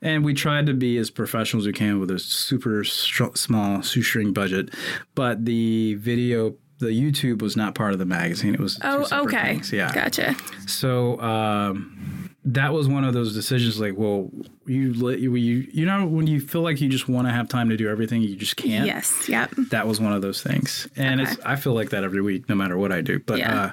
and 0.02 0.24
we 0.24 0.34
tried 0.34 0.66
to 0.66 0.74
be 0.74 0.98
as 0.98 1.10
professional 1.10 1.62
as 1.62 1.66
we 1.66 1.72
can 1.72 1.98
with 1.98 2.10
a 2.10 2.18
super 2.18 2.84
str- 2.84 3.34
small 3.34 3.80
shoestring 3.82 4.32
budget, 4.34 4.74
but 5.14 5.44
the 5.46 5.94
video. 5.94 6.56
The 6.80 6.86
YouTube 6.86 7.42
was 7.42 7.56
not 7.56 7.74
part 7.74 7.92
of 7.92 7.98
the 7.98 8.06
magazine. 8.06 8.54
It 8.54 8.60
was 8.60 8.78
Oh, 8.82 9.06
okay. 9.24 9.54
things. 9.54 9.72
Yeah. 9.72 9.92
Gotcha. 9.92 10.34
So 10.66 11.20
um, 11.20 12.30
that 12.44 12.72
was 12.72 12.88
one 12.88 13.04
of 13.04 13.12
those 13.12 13.34
decisions. 13.34 13.78
Like, 13.78 13.94
well, 13.96 14.30
you 14.66 14.94
let 14.94 15.18
you 15.20 15.34
you 15.36 15.68
you 15.72 15.84
know 15.86 16.06
when 16.06 16.26
you 16.26 16.40
feel 16.40 16.62
like 16.62 16.80
you 16.80 16.88
just 16.88 17.08
want 17.08 17.26
to 17.28 17.32
have 17.32 17.48
time 17.48 17.68
to 17.68 17.76
do 17.76 17.88
everything, 17.88 18.22
you 18.22 18.34
just 18.34 18.56
can't. 18.56 18.86
Yes. 18.86 19.28
Yep. 19.28 19.50
That 19.70 19.86
was 19.86 20.00
one 20.00 20.12
of 20.14 20.22
those 20.22 20.42
things, 20.42 20.88
and 20.96 21.20
it's 21.20 21.36
I 21.44 21.56
feel 21.56 21.74
like 21.74 21.90
that 21.90 22.02
every 22.02 22.22
week, 22.22 22.48
no 22.48 22.54
matter 22.54 22.78
what 22.78 22.92
I 22.92 23.02
do. 23.02 23.18
But 23.20 23.38
Yeah. 23.38 23.60
uh, 23.62 23.72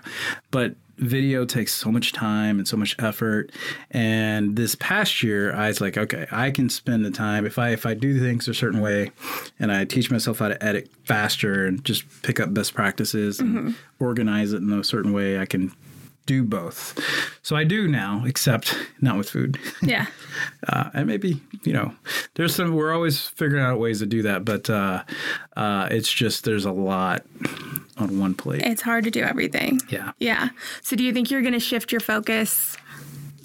but 0.52 0.76
video 0.98 1.46
takes 1.46 1.74
so 1.74 1.92
much 1.92 2.12
time 2.14 2.58
and 2.58 2.68
so 2.68 2.78
much 2.78 2.96
effort. 3.00 3.52
And 3.92 4.56
this 4.56 4.76
past 4.76 5.24
year, 5.24 5.54
I 5.54 5.68
was 5.68 5.82
like, 5.82 5.98
okay, 5.98 6.28
I 6.32 6.52
can 6.52 6.70
spend 6.70 7.06
the 7.06 7.12
time 7.12 7.46
if 7.46 7.60
I 7.60 7.70
if 7.70 7.86
I 7.86 7.94
do 7.94 8.20
things 8.20 8.48
a 8.48 8.54
certain 8.54 8.82
way, 8.82 9.12
and 9.60 9.72
I 9.72 9.86
teach 9.86 10.12
myself 10.12 10.40
how 10.40 10.50
to 10.50 10.64
edit 10.64 10.90
faster 11.06 11.66
and 11.66 11.84
just 11.84 12.04
pick 12.24 12.40
up 12.40 12.54
best 12.54 12.74
practices 12.74 13.40
and 13.40 13.76
organize 14.00 14.54
it 14.54 14.62
in 14.62 14.72
a 14.72 14.84
certain 14.84 15.14
way, 15.14 15.40
I 15.40 15.46
can 15.46 15.72
do 16.26 16.44
both. 16.44 17.00
So 17.42 17.56
I 17.56 17.64
do 17.64 17.88
now, 17.88 18.24
except 18.26 18.76
not 19.02 19.18
with 19.18 19.30
food. 19.30 19.58
Yeah. 19.82 20.08
Uh, 20.68 20.90
and 20.94 21.08
maybe 21.08 21.40
you 21.64 21.74
know, 21.74 21.94
there's 22.36 22.54
some. 22.54 22.76
We're 22.76 22.94
always 22.94 23.22
figuring 23.22 23.64
out 23.64 23.80
ways 23.80 24.00
to 24.00 24.06
do 24.06 24.22
that, 24.24 24.46
but 24.46 24.70
uh, 24.70 25.04
uh, 25.56 25.88
it's 25.90 26.12
just 26.12 26.44
there's 26.44 26.66
a 26.66 26.72
lot 26.72 27.26
on 27.98 28.20
one 28.20 28.34
plate. 28.34 28.62
It's 28.64 28.82
hard 28.82 29.04
to 29.06 29.12
do 29.12 29.22
everything. 29.24 29.80
yeah. 29.90 30.12
Yeah. 30.20 30.50
So 30.82 30.96
do 30.96 31.04
you 31.04 31.14
think 31.14 31.30
you're 31.32 31.42
going 31.42 31.54
to 31.54 31.60
shift 31.60 31.92
your 31.92 32.02
focus 32.02 32.78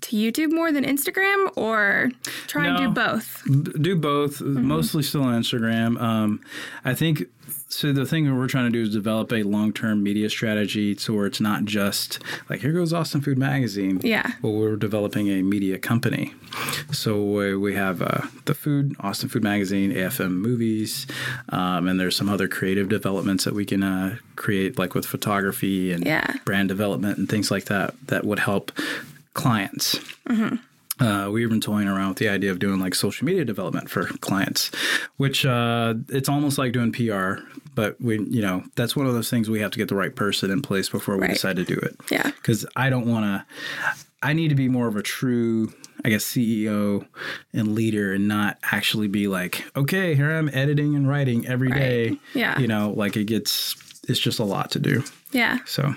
to 0.02 0.16
YouTube 0.16 0.50
more 0.52 0.73
than 0.73 0.85
Instagram 0.85 1.50
or 1.56 2.11
try 2.49 2.66
and 2.66 2.78
do 2.78 2.88
both? 2.90 3.42
B- 3.47 3.73
do 3.80 3.97
both 3.97 4.40
mostly 4.40 5.02
still 5.02 5.23
on 5.23 5.40
instagram 5.40 6.00
um, 6.00 6.40
i 6.85 6.92
think 6.92 7.25
so 7.75 7.91
the 7.91 8.05
thing 8.05 8.26
that 8.26 8.35
we're 8.35 8.49
trying 8.49 8.67
to 8.67 8.71
do 8.71 8.83
is 8.83 8.91
develop 8.91 9.33
a 9.33 9.43
long-term 9.45 10.02
media 10.02 10.29
strategy 10.29 10.95
so 10.99 11.14
where 11.14 11.25
it's 11.26 11.41
not 11.41 11.64
just 11.64 12.19
like 12.50 12.61
here 12.61 12.73
goes 12.73 12.93
austin 12.93 13.21
food 13.23 13.38
magazine 13.38 13.99
Yeah. 14.02 14.33
well 14.43 14.52
we're 14.52 14.76
developing 14.76 15.29
a 15.31 15.41
media 15.43 15.79
company 15.79 16.35
so 16.93 17.57
we- 17.59 17.73
have 17.75 18.02
uh, 18.02 18.21
the 18.45 18.52
food 18.55 18.95
austin 19.00 19.31
food 19.31 19.43
magazine 19.43 19.91
afm 19.93 20.33
movies 20.33 21.07
um, 21.49 21.88
and 21.88 21.99
there's 21.99 22.14
some 22.14 22.29
other 22.29 22.47
creative 22.47 22.91
developments 22.91 23.45
that 23.45 23.55
we 23.55 23.64
can 23.64 23.83
uh, 23.83 24.17
create 24.37 24.79
like 24.79 24.95
with 24.95 25.07
photography 25.07 25.91
and 25.93 26.05
Yeah. 26.05 26.35
brand 26.45 26.69
development 26.69 27.17
and 27.17 27.26
things 27.31 27.50
like 27.50 27.64
that 27.67 27.95
that 28.09 28.25
would 28.25 28.41
help 28.41 28.71
clients 29.33 29.99
uh, 31.00 31.29
we've 31.33 31.49
been 31.49 31.61
toying 31.61 31.88
around 31.88 32.11
with 32.11 32.19
the 32.19 32.29
idea 32.29 32.50
of 32.50 32.59
doing 32.59 32.79
like 32.79 32.95
social 32.95 33.25
media 33.25 33.45
development 33.45 33.91
for 33.91 34.05
clients, 34.21 34.71
which 35.17 35.45
uh, 35.45 35.95
it's 36.11 36.29
almost 36.29 36.59
like 36.59 36.71
doing 36.73 36.93
PR, 36.93 37.41
but 37.75 38.00
we, 38.00 38.19
you 38.29 38.43
know, 38.43 38.62
that's 38.76 38.95
one 38.97 39.07
of 39.07 39.14
those 39.14 39.31
things 39.31 39.49
we 39.49 39.61
have 39.61 39.71
to 39.73 39.79
get 39.79 39.88
the 39.88 39.95
right 39.95 40.14
person 40.14 40.50
in 40.50 40.62
place 40.62 40.88
before 40.88 41.17
we 41.17 41.23
Right. 41.23 41.31
decide 41.33 41.57
to 41.57 41.64
do 41.64 41.75
it. 41.75 41.97
Yeah. 42.11 42.31
Because 42.31 42.67
I 42.76 42.91
don't 42.91 43.07
want 43.07 43.25
to, 43.25 43.45
I 44.23 44.33
need 44.35 44.49
to 44.49 44.55
be 44.55 44.69
more 44.69 44.87
of 44.88 44.97
a 44.97 45.02
true, 45.02 45.73
I 46.05 46.11
guess, 46.11 46.25
CEO 46.25 47.07
and 47.52 47.75
leader 47.75 48.12
and 48.14 48.29
not 48.29 48.59
actually 48.71 49.09
be 49.09 49.26
like, 49.26 49.64
okay, 49.75 50.14
here 50.14 50.31
I'm 50.31 50.49
editing 50.52 50.95
and 50.95 51.09
writing 51.09 51.47
every 51.47 51.71
day. 51.71 52.19
Yeah. 52.35 52.59
You 52.59 52.67
know, 52.69 52.91
like 52.97 53.17
it 53.17 53.25
gets, 53.25 53.75
it's 54.09 54.21
just 54.21 54.38
a 54.38 54.45
lot 54.45 54.71
to 54.73 54.79
do. 54.79 55.02
Yeah. 55.33 55.59
So, 55.67 55.95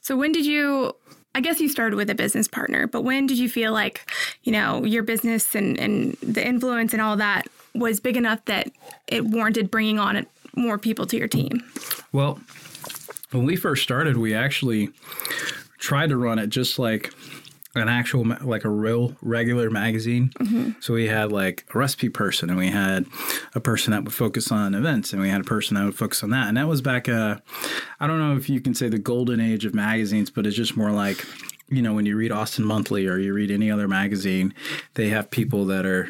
So 0.00 0.16
when 0.16 0.32
did 0.32 0.46
you 0.46 0.94
I 1.36 1.40
guess 1.40 1.60
you 1.60 1.68
started 1.68 1.96
with 1.96 2.08
a 2.10 2.14
business 2.14 2.46
partner, 2.46 2.86
but 2.86 3.02
when 3.02 3.26
did 3.26 3.38
you 3.40 3.48
feel 3.48 3.72
like, 3.72 4.08
you 4.44 4.52
know, 4.52 4.84
your 4.84 5.02
business 5.02 5.56
and, 5.56 5.76
and 5.80 6.12
the 6.22 6.46
influence 6.46 6.92
and 6.92 7.02
all 7.02 7.16
that 7.16 7.48
was 7.74 7.98
big 7.98 8.16
enough 8.16 8.44
that 8.44 8.70
it 9.08 9.24
warranted 9.24 9.68
bringing 9.68 9.98
on 9.98 10.14
more 10.56 10.78
people 10.78 11.06
to 11.06 11.16
your 11.16 11.28
team? 11.28 11.62
Well, 12.12 12.40
when 13.32 13.44
we 13.44 13.56
first 13.56 13.82
started, 13.82 14.16
we 14.16 14.34
actually 14.34 14.90
tried 15.78 16.08
to 16.10 16.16
run 16.16 16.38
it 16.38 16.48
just 16.48 16.78
like 16.78 17.12
an 17.76 17.88
actual 17.88 18.24
like 18.42 18.64
a 18.64 18.68
real 18.70 19.16
regular 19.20 19.68
magazine. 19.68 20.30
So 20.80 20.94
we 20.94 21.08
had 21.08 21.32
like 21.32 21.64
a 21.74 21.78
recipe 21.78 22.08
person, 22.08 22.48
and 22.48 22.56
we 22.58 22.68
had 22.68 23.04
a 23.56 23.60
person 23.60 23.90
that 23.90 24.04
would 24.04 24.14
focus 24.14 24.52
on 24.52 24.74
events, 24.74 25.12
and 25.12 25.20
we 25.20 25.28
had 25.28 25.40
a 25.40 25.44
person 25.44 25.74
that 25.74 25.84
would 25.84 25.96
focus 25.96 26.22
on 26.22 26.30
that. 26.30 26.46
And 26.46 26.56
that 26.56 26.68
was 26.68 26.80
back, 26.80 27.08
uh, 27.08 27.38
I 27.98 28.06
don't 28.06 28.20
know 28.20 28.36
if 28.36 28.48
you 28.48 28.60
can 28.60 28.74
say 28.74 28.88
the 28.88 28.98
golden 29.00 29.40
age 29.40 29.64
of 29.64 29.74
magazines, 29.74 30.30
but 30.30 30.46
it's 30.46 30.54
just 30.56 30.76
more 30.76 30.92
like 30.92 31.24
you 31.68 31.82
know 31.82 31.92
when 31.94 32.06
you 32.06 32.16
read 32.16 32.30
Austin 32.30 32.64
Monthly 32.64 33.08
or 33.08 33.18
you 33.18 33.34
read 33.34 33.50
any 33.50 33.72
other 33.72 33.88
magazine, 33.88 34.54
they 34.94 35.08
have 35.08 35.28
people 35.32 35.64
that 35.64 35.84
are 35.84 36.08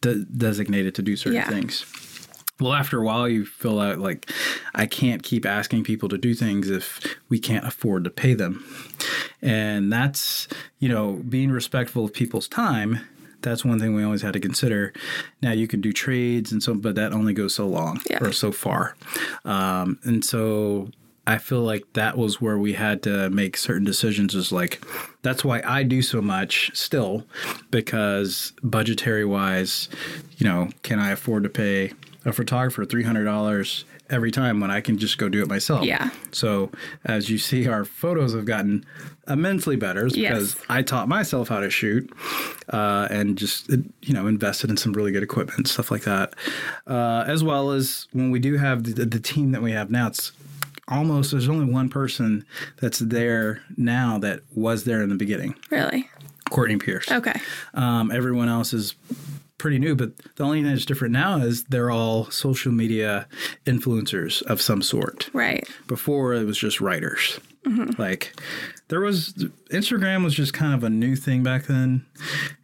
de- 0.00 0.24
designated 0.24 0.96
to 0.96 1.02
do 1.02 1.14
certain 1.14 1.34
Yeah. 1.34 1.48
things. 1.48 1.84
Well, 2.60 2.72
after 2.72 3.00
a 3.00 3.04
while, 3.04 3.28
you 3.28 3.44
feel 3.44 3.78
out 3.80 3.98
like 3.98 4.30
I 4.74 4.86
can't 4.86 5.22
keep 5.22 5.44
asking 5.44 5.84
people 5.84 6.08
to 6.08 6.16
do 6.18 6.34
things 6.34 6.70
if 6.70 7.00
we 7.28 7.38
can't 7.38 7.66
afford 7.66 8.04
to 8.04 8.10
pay 8.10 8.32
them. 8.34 8.64
And 9.42 9.92
that's, 9.92 10.48
you 10.78 10.88
know, 10.88 11.22
being 11.28 11.50
respectful 11.50 12.04
of 12.06 12.12
people's 12.14 12.48
time. 12.48 13.00
That's 13.42 13.64
one 13.64 13.78
thing 13.78 13.94
we 13.94 14.02
always 14.02 14.22
had 14.22 14.32
to 14.32 14.40
consider. 14.40 14.92
Now 15.42 15.52
you 15.52 15.68
can 15.68 15.80
do 15.82 15.92
trades 15.92 16.50
and 16.50 16.62
so, 16.62 16.74
but 16.74 16.94
that 16.94 17.12
only 17.12 17.34
goes 17.34 17.54
so 17.54 17.66
long 17.68 18.00
Yeah. 18.10 18.18
or 18.24 18.32
so 18.32 18.50
far. 18.50 18.96
Um, 19.44 19.98
and 20.04 20.24
so 20.24 20.88
I 21.26 21.38
feel 21.38 21.60
like 21.60 21.84
that 21.92 22.16
was 22.16 22.40
where 22.40 22.56
we 22.56 22.72
had 22.72 23.02
to 23.02 23.28
make 23.30 23.56
certain 23.56 23.84
decisions. 23.84 24.34
Is 24.34 24.50
like 24.50 24.82
that's 25.22 25.44
why 25.44 25.60
I 25.64 25.82
do 25.82 26.00
so 26.02 26.22
much 26.22 26.70
still, 26.74 27.24
because 27.70 28.52
budgetary 28.62 29.24
wise, 29.24 29.88
you 30.38 30.46
know, 30.48 30.70
can 30.82 30.98
I 30.98 31.10
afford 31.10 31.42
to 31.44 31.48
pay 31.50 31.92
a 32.26 32.32
photographer 32.32 32.84
three 32.84 33.02
hundred 33.04 33.24
dollars 33.24 33.84
every 34.10 34.30
time 34.30 34.60
when 34.60 34.70
I 34.70 34.80
can 34.82 34.98
just 34.98 35.16
go 35.16 35.28
do 35.30 35.40
it 35.42 35.48
myself? 35.48 35.84
Yeah. 35.84 36.10
So 36.32 36.70
as 37.04 37.30
you 37.30 37.38
see, 37.38 37.66
our 37.66 37.84
photos 37.86 38.34
have 38.34 38.44
gotten 38.44 38.84
immensely 39.28 39.76
better 39.76 40.06
Yes. 40.08 40.14
because 40.14 40.56
I 40.68 40.82
taught 40.82 41.08
myself 41.08 41.48
how 41.48 41.60
to 41.60 41.70
shoot 41.70 42.12
uh, 42.72 43.08
and 43.10 43.38
just 43.38 43.70
you 44.02 44.12
know 44.12 44.26
invested 44.26 44.68
in 44.70 44.76
some 44.76 44.92
really 44.92 45.12
good 45.12 45.22
equipment, 45.22 45.66
stuff 45.68 45.90
like 45.90 46.02
that. 46.02 46.34
Uh, 46.86 47.24
as 47.26 47.42
well 47.42 47.70
as 47.70 48.06
when 48.12 48.30
we 48.30 48.38
do 48.40 48.56
have 48.58 48.84
the, 48.84 49.06
the 49.06 49.20
team 49.20 49.52
that 49.52 49.62
we 49.62 49.72
have 49.72 49.90
now, 49.90 50.08
it's 50.08 50.32
almost 50.88 51.30
there's 51.32 51.48
only 51.48 51.72
one 51.72 51.88
person 51.88 52.44
that's 52.80 52.98
there 53.00 53.62
now 53.76 54.18
that 54.18 54.40
was 54.54 54.84
there 54.84 55.02
in 55.02 55.08
the 55.08 55.16
beginning, 55.16 55.54
Really? 55.70 56.08
Courtney 56.50 56.76
Pierce. 56.76 57.10
Okay. 57.10 57.34
Um, 57.74 58.12
everyone 58.12 58.48
else 58.48 58.72
is 58.72 58.94
pretty 59.58 59.78
new, 59.78 59.94
but 59.94 60.12
the 60.36 60.44
only 60.44 60.62
thing 60.62 60.70
that's 60.70 60.84
different 60.84 61.12
now 61.12 61.38
is 61.38 61.64
they're 61.64 61.90
all 61.90 62.30
social 62.30 62.72
media 62.72 63.26
influencers 63.64 64.42
of 64.42 64.60
some 64.60 64.82
sort 64.82 65.30
Right. 65.32 65.66
before 65.86 66.34
it 66.34 66.44
was 66.44 66.58
just 66.58 66.80
writers. 66.80 67.40
Mm-hmm. 67.64 68.00
Like 68.00 68.34
there 68.88 69.00
was 69.00 69.32
Instagram 69.70 70.22
was 70.24 70.34
just 70.34 70.52
kind 70.52 70.74
of 70.74 70.84
a 70.84 70.90
new 70.90 71.16
thing 71.16 71.42
back 71.42 71.64
then, 71.66 72.04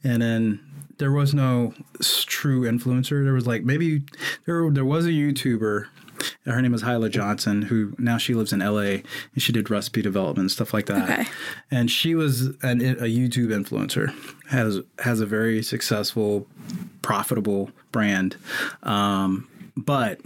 and 0.05 0.23
then 0.23 0.61
there 0.99 1.11
was 1.11 1.35
no 1.35 1.75
true 2.27 2.63
influencer. 2.63 3.25
There 3.25 3.33
was 3.33 3.47
like 3.47 3.65
maybe 3.65 4.03
there 4.47 4.71
there 4.71 4.85
was 4.85 5.07
a 5.07 5.11
YouTuber. 5.11 5.87
Her 6.45 6.61
name 6.61 6.73
was 6.73 6.83
Hyla 6.83 7.09
Johnson, 7.09 7.62
who 7.62 7.95
now 7.99 8.19
she 8.19 8.35
lives 8.35 8.52
in 8.52 8.61
LA 8.61 8.81
and 9.35 9.38
she 9.38 9.52
did 9.52 9.71
recipe 9.71 10.02
development 10.02 10.45
and 10.45 10.50
stuff 10.50 10.75
like 10.75 10.87
that. 10.87 11.11
Okay. 11.11 11.31
And 11.71 11.91
she 11.91 12.14
was 12.14 12.49
an, 12.62 12.81
a 12.81 13.09
YouTube 13.09 13.49
influencer, 13.49 14.14
has 14.49 14.81
has 15.00 15.21
a 15.21 15.26
very 15.26 15.62
successful, 15.62 16.47
profitable 17.02 17.71
brand. 17.91 18.37
Um, 18.83 19.49
but 19.76 20.21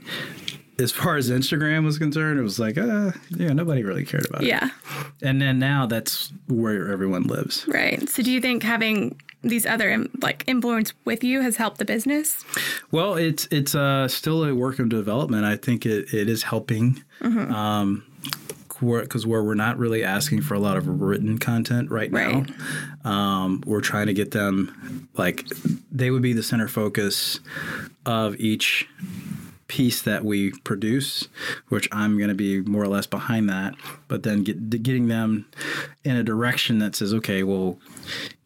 as 0.79 0.93
far 0.93 1.17
as 1.17 1.31
Instagram 1.31 1.85
was 1.85 1.99
concerned, 1.99 2.39
it 2.39 2.43
was 2.43 2.59
like, 2.59 2.77
uh, 2.77 3.13
yeah, 3.31 3.53
nobody 3.53 3.83
really 3.83 4.05
cared 4.05 4.27
about 4.27 4.43
it. 4.43 4.49
Yeah. 4.49 4.71
And 5.23 5.41
then 5.41 5.59
now 5.59 5.87
that's 5.87 6.33
where 6.49 6.91
everyone 6.93 7.25
lives. 7.25 7.65
Right. 7.67 8.07
So 8.09 8.23
do 8.23 8.31
you 8.31 8.41
think 8.41 8.63
having 8.63 9.19
these 9.49 9.67
other 9.67 10.07
like 10.23 10.45
influence 10.47 10.93
with 11.05 11.23
you 11.25 11.41
has 11.43 11.57
helped 11.57 11.79
the 11.79 11.85
business? 11.85 12.45
Well, 12.91 13.15
it's 13.15 13.47
it's 13.51 13.75
uh, 13.75 14.09
still 14.09 14.45
a 14.45 14.55
work 14.55 14.79
of 14.79 14.89
development. 14.89 15.45
I 15.45 15.57
think 15.57 15.87
it, 15.87 16.13
it 16.15 16.29
is 16.29 16.43
helping. 16.45 17.03
Um, 17.23 18.05
because 18.79 19.27
where 19.27 19.43
we're 19.43 19.55
not 19.55 19.79
really 19.79 20.05
asking 20.05 20.43
for 20.43 20.53
a 20.53 20.59
lot 20.59 20.77
of 20.77 20.87
written 20.87 21.39
content 21.39 21.91
right, 21.91 22.13
Right. 22.13 22.47
now, 23.05 23.11
um, 23.11 23.63
we're 23.65 23.81
trying 23.81 24.07
to 24.09 24.13
get 24.13 24.33
them 24.33 25.09
like 25.15 25.47
they 25.91 26.11
would 26.11 26.21
be 26.21 26.35
the 26.35 26.43
center 26.43 26.69
focus 26.69 27.41
of 28.05 28.37
each 28.37 28.87
piece 29.69 30.03
that 30.03 30.27
we 30.27 30.51
produce, 30.61 31.27
which 31.69 31.89
I'm 31.91 32.19
going 32.19 32.29
to 32.29 32.35
be 32.35 32.61
more 32.61 32.83
or 32.83 32.89
less 32.89 33.07
behind 33.07 33.49
that. 33.49 33.75
But 34.09 34.25
then 34.25 34.45
get, 34.45 34.83
getting 34.83 35.09
them 35.09 35.47
in 36.05 36.15
a 36.17 36.23
direction 36.23 36.79
that 36.81 36.95
says, 36.95 37.15
okay, 37.15 37.43
well, 37.45 37.79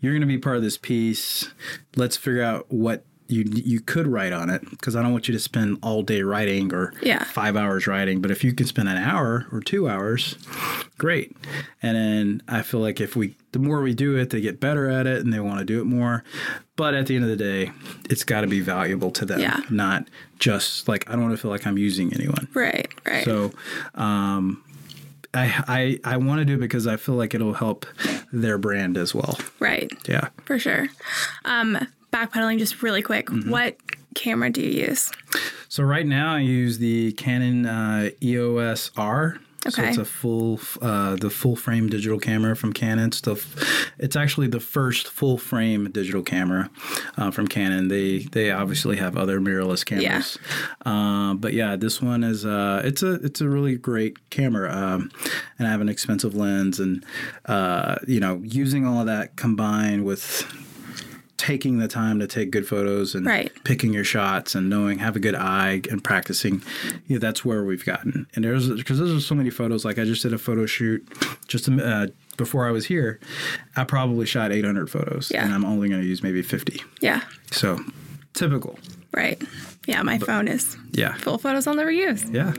you're 0.01 0.13
going 0.13 0.21
to 0.23 0.27
be 0.27 0.39
part 0.39 0.57
of 0.57 0.63
this 0.63 0.77
piece. 0.79 1.51
Let's 1.97 2.17
figure 2.17 2.43
out 2.43 2.67
what 2.73 3.05
you 3.29 3.45
you 3.47 3.79
could 3.81 4.09
write 4.09 4.33
on 4.33 4.51
it 4.51 4.69
because 4.71 4.97
I 4.97 5.03
don't 5.03 5.13
want 5.13 5.29
you 5.29 5.35
to 5.35 5.39
spend 5.39 5.79
all 5.85 6.03
day 6.03 6.23
writing 6.23 6.75
or 6.75 6.93
Yeah. 7.01 7.23
five 7.23 7.55
hours 7.57 7.87
writing. 7.87 8.21
But 8.21 8.33
if 8.33 8.43
you 8.43 8.53
can 8.53 8.67
spend 8.67 8.89
an 8.89 8.97
hour 8.97 9.47
or 9.53 9.61
two 9.61 9.89
hours, 9.89 10.35
great. 10.99 11.37
And 11.81 11.97
then 11.97 12.43
I 12.49 12.63
feel 12.63 12.81
like 12.81 13.01
if 13.01 13.15
we 13.15 13.37
the 13.53 13.61
more 13.61 13.83
we 13.83 13.95
do 13.95 14.17
it, 14.17 14.31
they 14.31 14.41
get 14.41 14.59
better 14.59 14.89
at 14.91 15.07
it 15.07 15.21
and 15.25 15.33
they 15.33 15.39
want 15.39 15.61
to 15.61 15.65
do 15.65 15.81
it 15.81 15.85
more. 15.85 16.25
But 16.75 16.95
at 16.95 17.07
the 17.07 17.15
end 17.15 17.23
of 17.25 17.31
the 17.31 17.37
day, 17.37 17.71
it's 18.09 18.25
got 18.25 18.41
to 18.41 18.47
be 18.49 18.61
valuable 18.61 19.13
to 19.13 19.25
them, 19.25 19.39
Yeah. 19.39 19.61
not 19.71 20.09
just 20.41 20.89
like 20.89 21.09
I 21.09 21.13
don't 21.13 21.23
want 21.23 21.35
to 21.35 21.41
feel 21.41 21.53
like 21.53 21.69
I'm 21.69 21.79
using 21.79 22.13
anyone. 22.13 22.49
Right. 22.53 22.89
Right. 23.07 23.25
So, 23.25 23.53
um, 23.95 24.65
I 25.35 25.99
I 26.05 26.15
I 26.15 26.17
want 26.17 26.41
to 26.41 26.45
do 26.45 26.55
it 26.55 26.61
because 26.61 26.87
I 26.87 26.97
feel 26.97 27.15
like 27.15 27.35
it'll 27.35 27.55
help 27.55 27.87
their 28.33 28.59
brand 28.59 28.97
as 28.97 29.15
well. 29.15 29.39
right. 29.59 29.91
Yeah. 30.09 30.29
For 30.45 30.59
sure. 30.59 30.89
Um, 31.45 31.79
backpedaling 32.13 32.59
just 32.59 32.83
really 32.83 33.03
quick. 33.03 33.27
Mm-hmm. 33.27 33.51
What 33.51 33.77
camera 34.15 34.51
do 34.51 34.61
you 34.63 34.87
use? 34.87 35.11
So 35.69 35.85
right 35.85 36.07
now 36.07 36.35
I 36.35 36.41
use 36.41 36.79
the 36.79 37.13
Canon 37.13 37.67
uh, 37.67 38.11
EOS 38.23 38.91
R. 38.97 39.39
So 39.69 39.83
it's 39.91 39.99
a 39.99 40.05
full, 40.07 40.59
uh, 40.81 41.17
the 41.17 41.29
full 41.29 41.55
frame 41.55 41.89
digital 41.91 42.19
camera 42.19 42.57
from 42.57 42.73
Canon. 42.73 43.09
It's, 43.09 43.21
the, 43.21 43.33
f- 43.33 43.91
it's 43.99 44.17
actually 44.17 44.47
the 44.49 44.59
first 44.61 45.09
full 45.09 45.37
frame 45.37 45.91
digital 45.91 46.23
camera 46.23 46.71
uh, 47.19 47.31
from 47.31 47.47
Canon. 47.47 47.89
They 47.89 48.21
they 48.21 48.51
obviously 48.51 48.97
have 48.97 49.19
other 49.19 49.39
mirrorless 49.39 49.85
cameras, 49.85 50.39
Uh, 50.87 51.35
but 51.35 51.53
yeah, 51.53 51.77
this 51.77 52.01
one 52.01 52.25
is 52.25 52.47
uh, 52.47 52.81
it's 52.85 53.03
a 53.03 53.15
it's 53.15 53.41
a 53.43 53.49
really 53.49 53.77
great 53.77 54.31
camera, 54.31 54.75
um, 54.75 55.11
and 55.59 55.69
I 55.69 55.71
have 55.71 55.83
an 55.83 55.89
expensive 55.91 56.35
lens, 56.35 56.81
and 56.81 57.05
uh, 57.45 57.97
you 58.07 58.19
know 58.21 58.41
using 58.43 58.87
all 58.87 59.01
of 59.01 59.07
that 59.07 59.37
combined 59.37 60.05
with 60.07 60.47
taking 61.41 61.79
the 61.79 61.89
time 61.89 62.21
to 62.21 62.27
take 62.27 62.51
good 62.51 62.69
photos 62.69 63.15
and 63.15 63.25
Right. 63.25 63.51
picking 63.65 63.95
your 63.95 64.05
shots 64.05 64.55
and 64.55 64.69
knowing 64.69 64.99
have 64.99 65.17
a 65.17 65.19
good 65.21 65.35
eye 65.35 65.81
and 65.91 66.05
practicing 66.05 66.63
you 67.07 67.15
know, 67.17 67.19
that's 67.19 67.45
where 67.47 67.65
we've 67.65 67.85
gotten 67.85 68.27
and 68.35 68.45
there's 68.45 68.69
because 68.69 68.99
there's 68.99 69.27
so 69.27 69.35
many 69.35 69.49
photos 69.49 69.83
like 69.85 69.99
i 69.99 70.05
just 70.05 70.23
did 70.23 70.35
a 70.35 70.39
photo 70.39 70.67
shoot 70.67 71.03
just 71.49 71.67
uh, 71.71 72.09
before 72.37 72.67
i 72.67 72.71
was 72.71 72.85
here 72.87 73.19
i 73.77 73.85
probably 73.85 74.27
shot 74.27 74.53
800 74.53 74.91
photos 74.91 75.31
Yeah. 75.33 75.45
and 75.47 75.55
i'm 75.55 75.65
only 75.65 75.89
going 75.89 76.03
to 76.03 76.07
use 76.07 76.23
maybe 76.23 76.43
50 76.43 76.83
Yeah. 77.01 77.23
so 77.51 77.81
typical 78.35 78.79
Right. 79.13 79.43
Yeah. 79.89 80.03
My 80.03 80.19
phone 80.19 80.47
is 80.47 80.77
yeah 80.93 81.15
full 81.15 81.39
photos 81.39 81.67
on 81.67 81.77
the 81.77 81.83
reuse. 81.83 82.33
yeah 82.33 82.53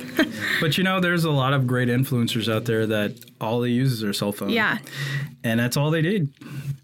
but 0.61 0.77
you 0.77 0.83
know 0.83 0.99
there's 0.99 1.23
a 1.23 1.31
lot 1.31 1.53
of 1.53 1.65
great 1.65 1.87
influencers 1.87 2.51
out 2.53 2.65
there 2.65 2.85
that 2.87 3.13
all 3.39 3.61
they 3.61 3.69
use 3.69 3.93
is 3.93 4.01
their 4.01 4.11
cell 4.13 4.31
phone 4.33 4.49
Yeah. 4.49 4.79
and 5.43 5.59
that's 5.59 5.77
all 5.77 5.91
they 5.91 6.01
did. 6.01 6.33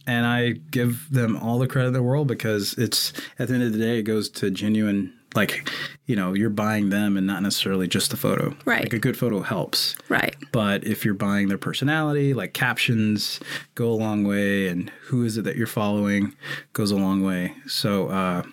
And 0.10 0.26
I 0.26 0.52
give 0.72 1.06
them 1.12 1.36
all 1.36 1.60
the 1.60 1.68
credit 1.68 1.88
in 1.90 1.94
the 1.94 2.02
world 2.04 2.28
because 2.30 2.74
it's 2.78 3.12
at 3.40 3.50
the 3.50 3.56
end 3.56 3.64
of 3.64 3.74
the 3.74 3.78
day, 3.80 4.00
it 4.00 4.04
goes 4.04 4.30
to 4.40 4.50
genuine, 4.50 5.12
like, 5.36 5.70
you 6.06 6.16
know, 6.16 6.34
you're 6.34 6.50
buying 6.50 6.90
them 6.90 7.18
and 7.18 7.28
not 7.28 7.44
necessarily 7.44 7.88
just 7.88 8.12
the 8.12 8.18
photo. 8.18 8.56
Right. 8.66 8.84
Like 8.84 8.94
a 8.94 9.00
good 9.00 9.18
photo 9.18 9.42
helps. 9.42 9.96
Right. 10.10 10.36
But 10.52 10.86
if 10.86 11.04
you're 11.06 11.14
buying 11.14 11.48
their 11.48 11.58
personality, 11.58 12.34
like 12.34 12.54
captions 12.54 13.40
go 13.76 13.90
a 13.90 13.94
long 13.94 14.24
way, 14.24 14.68
and 14.68 14.90
who 15.08 15.24
is 15.26 15.38
it 15.38 15.44
that 15.44 15.56
you're 15.58 15.68
following 15.68 16.36
goes 16.74 16.92
a 16.92 16.96
long 16.96 17.24
way. 17.24 17.54
So, 17.68 18.08
uh, 18.08 18.44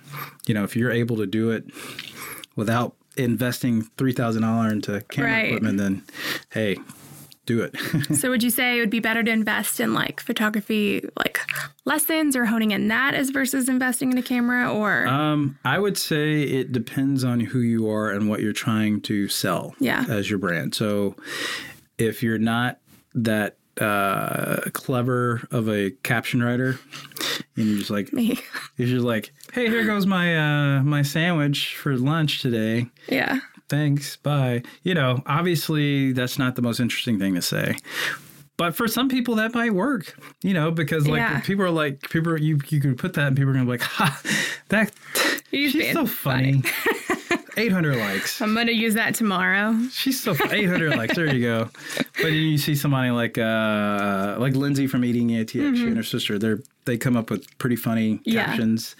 you 0.46 0.54
know, 0.54 0.64
if 0.64 0.76
you're 0.76 0.90
able 0.92 1.16
to 1.16 1.26
do 1.26 1.50
it 1.50 1.64
without 2.56 2.94
investing 3.16 3.82
three 3.96 4.12
thousand 4.12 4.42
dollars 4.42 4.72
into 4.72 5.00
camera 5.08 5.30
Right. 5.30 5.46
equipment, 5.46 5.78
then 5.78 6.02
hey, 6.50 6.76
do 7.46 7.62
it. 7.62 7.74
So 8.16 8.30
would 8.30 8.42
you 8.42 8.50
say 8.50 8.76
it 8.76 8.80
would 8.80 8.90
be 8.90 9.00
better 9.00 9.22
to 9.22 9.30
invest 9.30 9.78
in 9.80 9.94
like 9.94 10.20
photography 10.20 11.04
like 11.18 11.38
lessons 11.84 12.34
or 12.36 12.46
honing 12.46 12.70
in 12.70 12.88
that 12.88 13.14
as 13.14 13.30
versus 13.30 13.68
investing 13.68 14.10
in 14.10 14.18
a 14.18 14.22
camera 14.22 14.72
or 14.72 15.06
Um, 15.06 15.58
I 15.64 15.78
would 15.78 15.98
say 15.98 16.42
it 16.42 16.72
depends 16.72 17.24
on 17.24 17.40
who 17.40 17.60
you 17.60 17.90
are 17.90 18.10
and 18.10 18.28
what 18.28 18.40
you're 18.40 18.52
trying 18.54 19.00
to 19.02 19.28
sell 19.28 19.74
Yeah. 19.78 20.04
as 20.08 20.28
your 20.30 20.38
brand. 20.38 20.74
So 20.74 21.16
if 21.98 22.22
you're 22.22 22.38
not 22.38 22.78
that 23.14 23.56
uh, 23.80 24.60
clever 24.72 25.46
of 25.50 25.68
a 25.68 25.90
caption 26.04 26.42
writer, 26.42 26.78
and 27.56 27.66
you're 27.68 27.78
just 27.78 27.90
like 27.90 28.12
me? 28.12 28.38
you're 28.76 28.86
just 28.88 29.04
like, 29.04 29.32
hey, 29.52 29.68
here 29.68 29.84
goes 29.84 30.06
my 30.06 30.36
uh, 30.78 30.82
my 30.84 31.02
sandwich 31.02 31.74
for 31.76 31.96
lunch 31.96 32.40
today. 32.40 32.86
yeah. 33.08 33.40
thanks, 33.68 34.14
bye. 34.16 34.62
You 34.84 34.94
know, 34.94 35.22
obviously 35.26 36.12
that's 36.12 36.38
not 36.38 36.54
the 36.54 36.62
most 36.62 36.78
interesting 36.80 37.18
thing 37.18 37.34
to 37.34 37.42
say. 37.42 37.76
But 38.56 38.76
for 38.76 38.86
some 38.86 39.08
people 39.08 39.34
that 39.36 39.52
might 39.54 39.74
work, 39.74 40.16
you 40.42 40.54
know, 40.54 40.70
because 40.70 41.06
like 41.08 41.18
Yeah. 41.18 41.40
people 41.40 41.64
are 41.64 41.70
like 41.70 42.08
people 42.10 42.32
are, 42.32 42.38
you 42.38 42.58
you 42.68 42.80
could 42.80 42.96
put 42.98 43.14
that 43.14 43.26
and 43.28 43.36
people 43.36 43.50
are 43.50 43.54
gonna 43.54 43.64
be 43.64 43.70
like, 43.72 43.82
ha, 43.82 44.20
that 44.68 44.92
You're 45.50 45.70
she's 45.70 45.92
so 45.92 46.06
funny. 46.06 46.62
Eight 47.56 47.70
hundred 47.70 47.96
likes. 47.98 48.40
I'm 48.42 48.52
gonna 48.54 48.72
use 48.72 48.94
that 48.94 49.14
tomorrow. 49.14 49.78
She's 49.92 50.20
so 50.20 50.32
800 50.50 50.96
likes. 50.96 51.14
There 51.14 51.32
you 51.32 51.40
go. 51.40 51.70
But 51.96 52.22
then 52.24 52.32
you 52.34 52.58
see 52.58 52.74
somebody 52.74 53.10
like 53.10 53.38
uh 53.38 54.36
like 54.40 54.54
Lindsay 54.56 54.88
from 54.88 55.04
Eating 55.04 55.28
ATX, 55.28 55.76
she 55.76 55.86
and 55.86 55.96
her 55.96 56.02
sister. 56.02 56.36
They're 56.38 56.58
they 56.84 56.96
come 56.98 57.16
up 57.16 57.30
with 57.30 57.46
pretty 57.58 57.76
funny 57.76 58.14
Mm-hmm. 58.14 58.28
Yeah. 58.30 58.44
captions, 58.46 58.96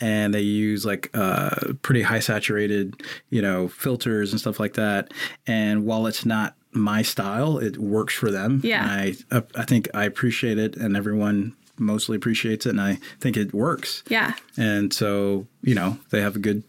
and 0.00 0.32
they 0.32 0.40
use 0.40 0.86
like 0.86 1.10
uh 1.14 1.72
pretty 1.82 2.02
high 2.02 2.20
saturated, 2.20 3.02
you 3.30 3.42
know, 3.42 3.66
filters 3.68 4.30
and 4.30 4.40
stuff 4.40 4.60
like 4.60 4.74
that. 4.74 5.12
And 5.48 5.84
while 5.84 6.06
it's 6.06 6.24
not 6.24 6.54
my 6.76 7.02
style, 7.02 7.58
it 7.58 7.78
works 7.78 8.14
for 8.14 8.30
them. 8.30 8.60
Yeah. 8.64 8.82
And 8.82 9.16
I 9.32 9.42
I 9.54 9.64
think 9.64 9.88
I 9.94 10.04
appreciate 10.04 10.58
it, 10.58 10.76
and 10.76 10.96
everyone 10.96 11.54
mostly 11.78 12.16
appreciates 12.16 12.64
it, 12.66 12.70
and 12.70 12.80
I 12.80 12.98
think 13.20 13.36
it 13.36 13.52
works 13.52 14.02
Yeah. 14.08 14.32
and 14.56 14.92
so 14.94 15.46
you 15.62 15.74
know 15.74 15.98
they 16.10 16.22
have 16.22 16.34
a 16.36 16.38
good 16.38 16.62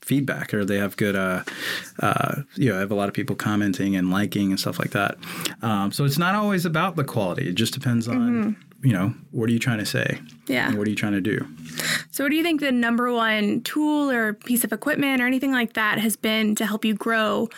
feedback 0.00 0.52
or 0.54 0.64
they 0.64 0.76
have 0.78 0.96
good 0.96 1.16
uh, 1.16 1.42
uh, 2.00 2.42
you 2.56 2.68
know 2.70 2.76
I 2.76 2.80
have 2.80 2.90
a 2.92 2.94
lot 2.94 3.08
of 3.08 3.14
people 3.14 3.34
commenting 3.36 3.96
and 3.96 4.10
liking 4.10 4.50
and 4.50 4.60
stuff 4.60 4.78
like 4.78 4.90
that 4.90 5.16
um, 5.62 5.90
so 5.92 6.04
it's 6.04 6.18
not 6.18 6.34
always 6.34 6.64
about 6.66 6.94
the 6.96 7.04
quality 7.04 7.48
it 7.48 7.54
just 7.54 7.72
depends 7.74 8.06
on 8.06 8.54
you 8.84 8.92
know 8.92 9.12
what 9.32 9.48
are 9.48 9.52
you 9.52 9.58
trying 9.58 9.78
to 9.78 9.86
say 9.86 10.20
Yeah. 10.46 10.72
what 10.74 10.86
are 10.86 10.90
you 10.90 10.96
trying 10.96 11.14
to 11.14 11.20
do 11.20 11.44
So, 12.12 12.22
what 12.24 12.30
do 12.30 12.36
you 12.36 12.42
think 12.44 12.60
the 12.60 12.70
number 12.70 13.10
one 13.12 13.62
tool 13.62 14.08
or 14.10 14.34
piece 14.34 14.62
of 14.62 14.72
equipment 14.72 15.20
or 15.20 15.26
anything 15.26 15.50
like 15.50 15.72
that 15.72 15.98
has 15.98 16.14
been 16.16 16.54
to 16.56 16.64
help 16.66 16.84
you 16.84 16.94
grow, 16.94 17.48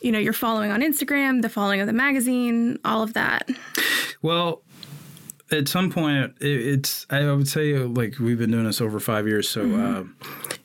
you 0.00 0.10
know, 0.10 0.18
your 0.18 0.32
following 0.32 0.72
on 0.72 0.80
Instagram, 0.80 1.42
the 1.42 1.48
following 1.48 1.80
of 1.80 1.86
the 1.86 1.92
magazine, 1.92 2.78
all 2.84 3.02
of 3.02 3.12
that? 3.12 3.48
well 4.22 4.62
at 5.52 5.66
some 5.68 5.90
point 5.90 6.32
it, 6.40 6.46
it's 6.74 7.06
i 7.10 7.24
would 7.30 7.48
say 7.48 7.76
like 7.78 8.18
we've 8.18 8.38
been 8.38 8.50
doing 8.52 8.64
this 8.64 8.80
over 8.80 9.00
five 9.00 9.26
years 9.26 9.48
so 9.48 9.62
uh, 9.74 10.04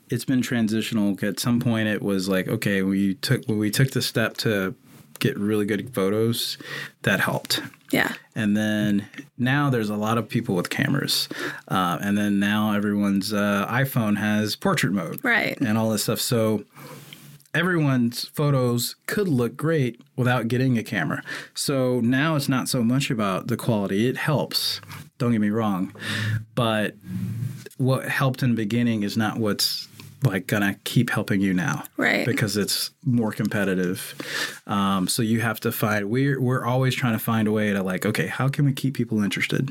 it's 0.09 0.25
been 0.25 0.41
transitional 0.41 1.15
at 1.23 1.39
some 1.39 1.59
point 1.59 1.87
it 1.87 2.01
was 2.01 2.27
like 2.29 2.47
okay 2.47 2.81
we 2.83 3.15
took 3.15 3.43
when 3.47 3.57
we 3.57 3.71
took 3.71 3.91
the 3.91 4.01
step 4.01 4.37
to 4.37 4.75
get 5.19 5.37
really 5.39 5.65
good 5.65 5.93
photos 5.95 6.57
that 7.03 7.19
helped 7.19 7.61
Yeah. 7.91 8.13
And 8.35 8.55
then 8.57 9.07
now 9.37 9.69
there's 9.69 9.89
a 9.89 9.95
lot 9.95 10.17
of 10.17 10.29
people 10.29 10.55
with 10.55 10.69
cameras. 10.69 11.27
Uh, 11.67 11.97
and 12.01 12.17
then 12.17 12.39
now 12.39 12.73
everyone's 12.73 13.33
uh, 13.33 13.67
iPhone 13.69 14.17
has 14.17 14.55
portrait 14.55 14.93
mode. 14.93 15.23
Right. 15.23 15.59
And 15.59 15.77
all 15.77 15.89
this 15.89 16.03
stuff. 16.03 16.19
So 16.19 16.63
everyone's 17.53 18.25
photos 18.25 18.95
could 19.07 19.27
look 19.27 19.55
great 19.55 20.01
without 20.15 20.47
getting 20.47 20.77
a 20.77 20.83
camera. 20.83 21.23
So 21.53 22.01
now 22.01 22.35
it's 22.35 22.49
not 22.49 22.67
so 22.69 22.83
much 22.83 23.09
about 23.09 23.47
the 23.47 23.57
quality, 23.57 24.07
it 24.07 24.17
helps. 24.17 24.81
Don't 25.17 25.31
get 25.31 25.41
me 25.41 25.49
wrong. 25.49 25.95
But 26.53 26.95
what 27.77 28.07
helped 28.07 28.43
in 28.43 28.51
the 28.51 28.55
beginning 28.55 29.03
is 29.03 29.15
not 29.17 29.37
what's 29.37 29.87
like 30.23 30.47
gonna 30.47 30.75
keep 30.85 31.09
helping 31.09 31.41
you 31.41 31.53
now 31.53 31.83
Right. 31.97 32.25
because 32.25 32.57
it's 32.57 32.91
more 33.03 33.31
competitive 33.31 34.15
um, 34.67 35.07
so 35.07 35.21
you 35.21 35.41
have 35.41 35.59
to 35.61 35.71
find 35.71 36.09
we're 36.09 36.39
we're 36.41 36.65
always 36.65 36.95
trying 36.95 37.13
to 37.13 37.19
find 37.19 37.47
a 37.47 37.51
way 37.51 37.71
to 37.73 37.83
like 37.83 38.05
okay 38.05 38.27
how 38.27 38.47
can 38.47 38.65
we 38.65 38.73
keep 38.73 38.95
people 38.95 39.21
interested 39.23 39.69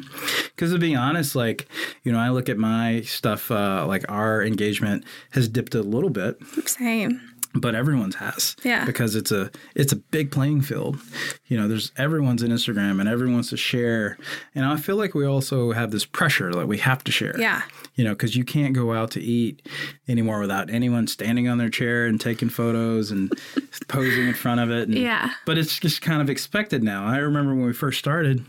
because 0.55 0.73
to 0.73 0.79
be 0.79 0.95
honest 0.95 1.35
like 1.35 1.67
you 2.05 2.13
know 2.13 2.19
i 2.19 2.29
look 2.29 2.49
at 2.49 2.59
my 2.59 3.01
stuff 3.03 3.51
uh, 3.51 3.85
like 3.87 4.05
our 4.09 4.43
engagement 4.43 5.05
has 5.31 5.49
dipped 5.49 5.75
a 5.75 5.83
little 5.83 6.11
bit 6.11 6.37
Same. 6.67 7.21
But 7.57 7.75
everyone's 7.75 8.17
has 8.17 8.57
Yeah. 8.65 8.85
because 8.85 9.15
it's 9.15 9.31
a 9.31 9.51
it's 9.77 9.93
a 9.93 9.97
big 9.97 10.31
playing 10.33 10.63
field 10.63 10.99
you 11.47 11.57
know 11.57 11.69
there's 11.69 11.93
everyone's 11.97 12.43
in 12.43 12.51
instagram 12.51 12.99
and 13.01 13.09
everyone 13.09 13.35
wants 13.35 13.51
to 13.51 13.57
share 13.57 14.19
and 14.55 14.65
i 14.65 14.77
feel 14.77 14.97
like 14.97 15.15
we 15.15 15.25
also 15.25 15.71
have 15.73 15.91
this 15.93 16.05
pressure 16.05 16.53
that 16.53 16.67
we 16.67 16.79
have 16.79 17.05
to 17.05 17.13
share 17.13 17.39
Yeah. 17.39 17.63
you 17.95 18.03
know 18.05 18.11
because 18.11 18.35
you 18.35 18.45
can't 18.45 18.75
go 18.75 18.93
out 18.93 19.13
to 19.13 19.21
eat 19.21 19.63
anymore 20.09 20.41
without 20.41 20.69
anyone 20.69 21.07
standing 21.07 21.49
on 21.49 21.59
their 21.59 21.69
chair 21.71 22.07
and 22.07 22.21
taking 22.21 22.49
photos 22.49 23.11
and 23.13 23.33
posing 23.89 24.27
in 24.29 24.35
front 24.35 24.61
of 24.61 24.71
it 24.71 24.89
and, 24.89 24.99
Yeah. 24.99 25.31
but 25.47 25.57
it's 25.57 25.79
just 25.79 26.03
kind 26.03 26.21
of 26.21 26.29
expected 26.29 26.83
now 26.83 27.07
i 27.07 27.19
remember 27.19 27.55
when 27.55 27.67
we 27.67 27.73
first 27.73 27.99
started 28.01 28.45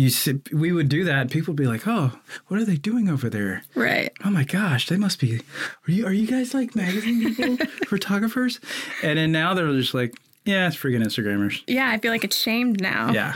you 0.00 0.10
see, 0.10 0.40
we 0.52 0.72
would 0.72 0.88
do 0.88 1.04
that 1.04 1.30
people 1.30 1.52
would 1.52 1.62
be 1.64 1.66
like 1.66 1.86
oh 1.86 2.12
what 2.48 2.58
are 2.60 2.64
they 2.64 2.76
doing 2.76 3.08
over 3.08 3.28
there 3.30 3.62
Right. 3.74 4.10
oh 4.24 4.30
my 4.30 4.44
gosh, 4.44 4.88
they 4.88 4.96
must 4.96 5.20
be. 5.20 5.40
Are 5.86 5.90
you 5.96 6.06
are 6.06 6.12
you 6.12 6.26
guys 6.26 6.54
like 6.54 6.74
magazine 6.74 7.34
people, 7.34 7.56
photographers? 7.86 8.60
And 9.02 9.18
then 9.18 9.32
now 9.32 9.54
they're 9.54 9.72
just 9.72 9.94
like, 9.94 10.14
yeah, 10.46 10.66
it's 10.68 10.76
freaking 10.76 11.04
Instagrammers. 11.04 11.62
Yeah. 11.66 11.90
I 11.90 11.98
feel 11.98 12.10
like 12.10 12.24
it's 12.24 12.36
shamed 12.36 12.80
now. 12.80 13.12
Yeah, 13.12 13.34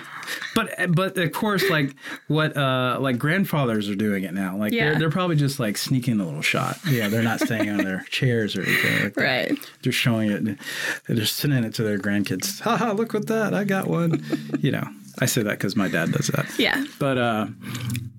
but 0.54 0.70
but 0.94 1.16
of 1.18 1.32
course, 1.32 1.68
like 1.68 1.94
what 2.28 2.56
uh 2.56 2.96
like 3.00 3.18
grandfathers 3.18 3.88
are 3.90 3.94
doing 3.94 4.24
it 4.24 4.32
now. 4.32 4.56
Like 4.56 4.72
Yeah. 4.72 4.90
they're 4.90 4.98
they're 5.00 5.10
probably 5.10 5.36
just 5.36 5.60
like 5.60 5.76
sneaking 5.76 6.18
a 6.20 6.24
little 6.24 6.42
shot. 6.42 6.78
Yeah, 6.88 7.08
they're 7.08 7.22
not 7.22 7.40
staying 7.40 7.68
on 7.70 7.78
their 7.84 8.04
chairs 8.10 8.56
or 8.56 8.62
anything. 8.62 9.04
Like 9.04 9.14
that. 9.14 9.20
Right. 9.22 9.70
They're 9.82 9.92
showing 9.92 10.30
it. 10.30 10.58
They're 11.06 11.16
just 11.16 11.36
sending 11.36 11.62
it 11.64 11.74
to 11.74 11.82
their 11.82 11.98
grandkids. 11.98 12.60
Haha, 12.60 12.92
look 12.92 13.12
what 13.12 13.26
that! 13.26 13.52
I 13.54 13.64
got 13.64 13.86
one. 13.86 14.24
You 14.60 14.72
know, 14.72 14.88
I 15.20 15.26
say 15.26 15.42
that 15.42 15.50
because 15.58 15.76
my 15.76 15.88
dad 15.88 16.12
does 16.12 16.28
that 16.28 16.46
Yeah. 16.58 16.84
but 16.98 17.18
uh 17.18 17.46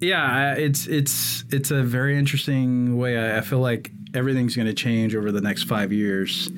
yeah 0.01 0.53
it's 0.55 0.87
it's 0.87 1.43
it's 1.51 1.71
a 1.71 1.81
very 1.83 2.17
interesting 2.17 2.97
way 2.97 3.17
i, 3.17 3.37
I 3.37 3.41
feel 3.41 3.59
like 3.59 3.91
everything's 4.13 4.55
going 4.55 4.67
to 4.67 4.73
change 4.73 5.15
over 5.15 5.31
the 5.31 5.41
next 5.41 5.63
five 5.63 5.91
years 5.91 6.49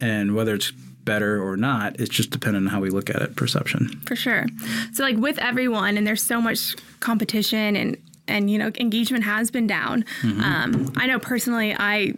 and 0.00 0.34
whether 0.34 0.54
it's 0.54 0.70
better 1.04 1.42
or 1.42 1.56
not 1.56 1.98
it's 1.98 2.10
just 2.10 2.30
dependent 2.30 2.66
on 2.66 2.72
how 2.72 2.80
we 2.80 2.90
look 2.90 3.10
at 3.10 3.20
it 3.22 3.34
perception 3.34 3.88
For 4.06 4.14
sure. 4.14 4.46
So 4.92 5.02
like 5.02 5.16
with 5.16 5.38
everyone, 5.40 5.96
and 5.96 6.06
there's 6.06 6.22
so 6.22 6.40
much 6.40 6.76
competition 7.00 7.74
and 7.74 7.96
and 8.28 8.48
you 8.48 8.56
know 8.56 8.70
engagement 8.78 9.24
has 9.24 9.50
been 9.50 9.66
down. 9.66 10.04
Um, 10.22 10.92
I 10.96 11.08
know 11.08 11.18
personally, 11.18 11.74
I 11.76 12.14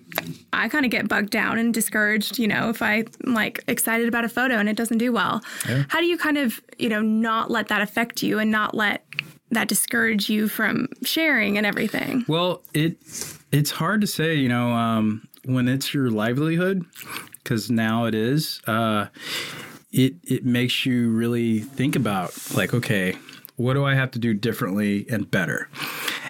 I 0.58 0.68
kind 0.68 0.84
of 0.84 0.90
get 0.90 1.08
bugged 1.08 1.30
down 1.30 1.58
and 1.58 1.72
discouraged. 1.72 2.38
You 2.38 2.48
know, 2.48 2.70
if 2.70 2.80
I'm 2.82 3.06
like 3.24 3.62
excited 3.68 4.08
about 4.08 4.24
a 4.24 4.28
photo 4.28 4.56
and 4.56 4.68
it 4.68 4.76
doesn't 4.76 4.98
do 4.98 5.12
well, 5.12 5.42
how 5.88 6.00
do 6.00 6.06
you 6.06 6.18
kind 6.18 6.38
of 6.38 6.60
you 6.78 6.88
know 6.88 7.02
not 7.02 7.50
let 7.50 7.68
that 7.68 7.82
affect 7.82 8.22
you 8.22 8.38
and 8.38 8.50
not 8.50 8.74
let 8.74 9.04
that 9.50 9.68
discourage 9.68 10.28
you 10.28 10.48
from 10.48 10.88
sharing 11.02 11.56
and 11.56 11.66
everything? 11.66 12.24
well 12.28 12.62
it 12.74 12.96
it's 13.52 13.70
hard 13.70 14.00
to 14.00 14.06
say 14.06 14.34
you 14.34 14.48
know 14.48 14.72
um 14.72 15.26
when 15.44 15.68
it's 15.68 15.94
your 15.94 16.10
livelihood 16.10 16.84
because 17.42 17.70
now 17.70 18.04
it 18.06 18.14
is 18.14 18.60
uh 18.66 19.06
it 19.92 20.14
it 20.24 20.44
makes 20.44 20.84
you 20.84 21.10
really 21.10 21.60
think 21.60 21.94
about 21.94 22.32
like 22.54 22.74
okay 22.74 23.16
what 23.56 23.74
do 23.74 23.84
i 23.84 23.94
have 23.94 24.10
to 24.10 24.18
do 24.18 24.34
differently 24.34 25.06
and 25.10 25.30
better 25.30 25.68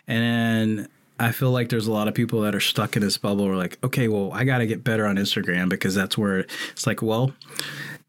and 0.07 0.89
i 1.19 1.31
feel 1.33 1.51
like 1.51 1.69
there's 1.69 1.87
a 1.87 1.93
lot 1.93 2.09
of 2.09 2.15
people 2.15 2.41
that 2.41 2.55
are 2.55 2.61
stuck 2.61 2.97
in 2.97 3.03
this 3.03 3.17
bubble 3.19 3.47
where 3.47 3.57
like 3.57 3.79
okay 3.85 4.09
well 4.09 4.31
i 4.33 4.45
got 4.45 4.59
to 4.59 4.67
get 4.67 4.83
better 4.85 5.07
on 5.07 5.17
instagram 5.17 5.69
because 5.69 5.95
that's 5.95 6.17
where 6.19 6.41
it's 6.73 6.87
like 6.87 7.03
well 7.03 7.33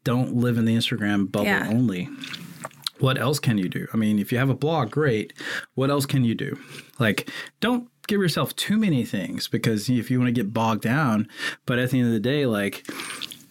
don't 0.04 0.34
live 0.34 0.58
in 0.58 0.64
the 0.64 0.74
instagram 0.76 1.30
bubble 1.30 1.46
Yeah. 1.46 1.68
only 1.68 2.08
what 2.98 3.18
else 3.18 3.38
can 3.38 3.58
you 3.58 3.68
do? 3.68 3.86
I 3.92 3.98
mean, 3.98 4.18
if 4.18 4.32
you 4.32 4.38
have 4.38 4.48
a 4.48 4.54
blog, 4.54 4.90
great. 4.90 5.34
What 5.74 5.90
else 5.90 6.06
can 6.06 6.24
you 6.24 6.34
do? 6.34 6.58
Like, 6.98 7.30
don't 7.60 7.90
give 8.08 8.22
yourself 8.22 8.56
too 8.56 8.78
many 8.78 9.04
things 9.04 9.48
because 9.48 9.90
if 9.90 10.10
you 10.10 10.18
want 10.18 10.28
to 10.28 10.32
get 10.32 10.54
bogged 10.54 10.80
down, 10.80 11.28
but 11.66 11.78
at 11.78 11.90
the 11.90 11.98
end 11.98 12.06
of 12.06 12.14
the 12.14 12.20
day, 12.20 12.46
like, 12.46 12.88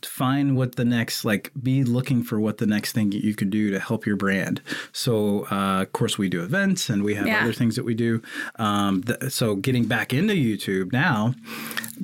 find 0.05 0.55
what 0.55 0.75
the 0.75 0.85
next 0.85 1.25
like 1.25 1.51
be 1.61 1.83
looking 1.83 2.23
for 2.23 2.39
what 2.39 2.57
the 2.59 2.65
next 2.65 2.91
thing 2.93 3.11
you 3.11 3.33
can 3.35 3.49
do 3.49 3.71
to 3.71 3.79
help 3.79 4.05
your 4.05 4.15
brand 4.15 4.61
so 4.91 5.45
uh, 5.51 5.81
of 5.81 5.91
course 5.93 6.17
we 6.17 6.29
do 6.29 6.41
events 6.43 6.89
and 6.89 7.03
we 7.03 7.15
have 7.15 7.27
Yeah. 7.27 7.41
other 7.43 7.53
things 7.53 7.75
that 7.75 7.83
we 7.85 7.93
do 7.93 8.21
um, 8.57 9.03
th- 9.03 9.31
so 9.31 9.55
getting 9.55 9.85
back 9.85 10.13
into 10.13 10.33
youtube 10.33 10.91
now 10.93 11.33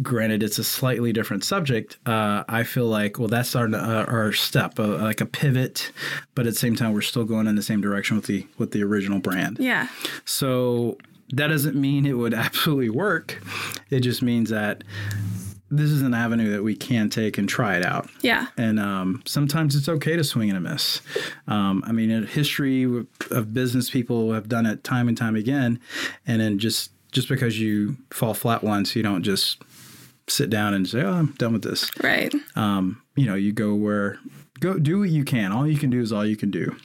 granted 0.01 0.41
it's 0.43 0.57
a 0.57 0.63
slightly 0.63 1.11
different 1.13 1.43
subject 1.43 1.97
uh, 2.05 2.43
i 2.47 2.63
feel 2.63 2.85
like 2.87 3.19
well 3.19 3.27
that's 3.27 3.55
our, 3.55 3.67
uh, 3.67 4.05
our 4.05 4.31
step 4.33 4.79
uh, 4.79 4.87
like 4.97 5.21
a 5.21 5.25
pivot 5.25 5.91
but 6.35 6.47
at 6.47 6.53
the 6.53 6.59
same 6.59 6.75
time 6.75 6.93
we're 6.93 7.01
still 7.01 7.25
going 7.25 7.47
in 7.47 7.55
the 7.55 7.61
same 7.61 7.81
direction 7.81 8.15
with 8.15 8.25
the 8.25 8.45
with 8.57 8.71
the 8.71 8.81
original 8.83 9.19
brand 9.19 9.57
Yeah. 9.59 9.87
so 10.25 10.97
that 11.33 11.47
doesn't 11.47 11.75
mean 11.75 12.05
it 12.05 12.13
would 12.17 12.33
absolutely 12.45 12.89
work 12.89 13.41
it 13.89 13.99
just 14.01 14.21
means 14.21 14.49
that 14.49 14.83
this 15.71 15.89
is 15.89 16.01
an 16.01 16.13
avenue 16.13 16.51
that 16.51 16.63
we 16.63 16.75
can 16.75 17.09
take 17.09 17.37
and 17.37 17.47
try 17.47 17.77
it 17.77 17.85
out 17.85 18.09
Yeah. 18.21 18.47
and 18.57 18.79
um, 18.79 19.23
sometimes 19.25 19.75
it's 19.75 19.87
okay 19.89 20.15
to 20.17 20.23
swing 20.23 20.49
and 20.49 20.57
a 20.57 20.61
miss. 20.61 21.01
Um, 21.47 21.83
I 21.87 21.91
mean, 21.93 22.11
in 22.11 22.27
history 22.27 22.83
of 23.31 23.53
business, 23.53 23.89
people 23.89 24.33
have 24.33 24.47
done 24.49 24.65
it 24.65 24.83
time 24.83 25.07
and 25.07 25.17
time 25.17 25.35
again, 25.35 25.79
and 26.27 26.41
then 26.41 26.59
just 26.59 26.91
just 27.11 27.27
because 27.29 27.59
you 27.59 27.97
fall 28.11 28.33
flat 28.33 28.63
once, 28.63 28.95
you 28.95 29.03
don't 29.03 29.23
just 29.23 29.61
sit 30.27 30.49
down 30.49 30.73
and 30.73 30.87
say, 30.87 31.01
"Oh, 31.01 31.13
I'm 31.13 31.33
done 31.37 31.53
with 31.53 31.63
this." 31.63 31.89
Right. 32.01 32.33
Um, 32.55 33.01
you 33.15 33.25
know, 33.25 33.35
you 33.35 33.51
go 33.53 33.73
where 33.75 34.17
go 34.59 34.77
do 34.79 34.99
what 34.99 35.09
you 35.09 35.23
can. 35.25 35.51
All 35.51 35.67
you 35.67 35.77
can 35.77 35.89
do 35.89 35.99
is 36.01 36.11
all 36.13 36.25
you 36.25 36.37
can 36.37 36.51
do, 36.51 36.75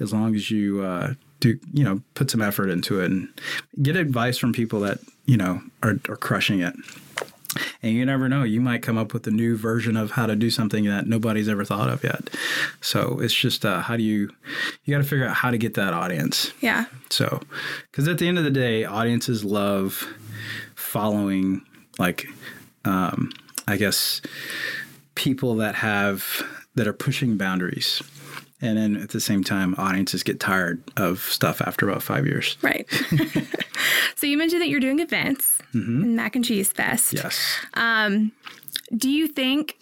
as 0.00 0.12
long 0.12 0.34
as 0.34 0.50
you 0.50 0.82
uh, 0.82 1.14
do. 1.40 1.58
You 1.72 1.84
know, 1.84 2.02
put 2.14 2.30
some 2.30 2.42
effort 2.42 2.70
into 2.70 3.00
it 3.00 3.10
and 3.10 3.28
get 3.82 3.94
advice 3.96 4.38
from 4.38 4.52
people 4.52 4.80
that 4.80 4.98
you 5.26 5.36
know 5.36 5.60
are, 5.82 5.98
are 6.08 6.16
crushing 6.16 6.60
it. 6.60 6.74
And 7.82 7.92
you 7.92 8.04
never 8.06 8.28
know 8.28 8.42
you 8.42 8.60
might 8.60 8.82
come 8.82 8.98
up 8.98 9.12
with 9.12 9.26
a 9.26 9.30
new 9.30 9.56
version 9.56 9.96
of 9.96 10.12
how 10.12 10.26
to 10.26 10.36
do 10.36 10.50
something 10.50 10.84
that 10.84 11.06
nobody's 11.06 11.48
ever 11.48 11.64
thought 11.64 11.88
of 11.88 12.02
yet. 12.04 12.30
So 12.80 13.18
it's 13.20 13.34
just 13.34 13.64
uh, 13.64 13.80
how 13.80 13.96
do 13.96 14.02
you 14.02 14.30
you 14.84 14.94
got 14.94 15.02
to 15.02 15.08
figure 15.08 15.26
out 15.26 15.34
how 15.34 15.50
to 15.50 15.58
get 15.58 15.74
that 15.74 15.92
audience. 15.94 16.52
Yeah. 16.60 16.86
so 17.10 17.40
because 17.90 18.08
at 18.08 18.18
the 18.18 18.28
end 18.28 18.38
of 18.38 18.44
the 18.44 18.50
day 18.50 18.84
audiences 18.84 19.44
love 19.44 20.06
following 20.74 21.62
like 21.98 22.26
um, 22.84 23.30
i 23.66 23.76
guess 23.76 24.20
people 25.14 25.56
that 25.56 25.74
have 25.74 26.42
that 26.74 26.86
are 26.86 26.92
pushing 26.92 27.36
boundaries 27.36 28.02
and 28.60 28.76
then 28.76 28.96
at 28.96 29.10
the 29.10 29.20
same 29.20 29.44
time 29.44 29.74
audiences 29.78 30.22
get 30.22 30.40
tired 30.40 30.82
of 30.96 31.20
stuff 31.20 31.60
after 31.60 31.88
about 31.88 32.02
five 32.02 32.26
years 32.26 32.56
Right. 32.62 32.86
so 34.16 34.26
you 34.26 34.36
mentioned 34.36 34.62
that 34.62 34.68
you're 34.68 34.80
doing 34.80 35.00
events, 35.00 35.58
Mm-hmm. 35.74 36.16
Mac 36.16 36.34
and 36.34 36.44
Cheese 36.44 36.72
Fest. 36.72 37.12
yes 37.12 37.58
Do 38.96 39.10
you 39.10 39.28
think 39.28 39.76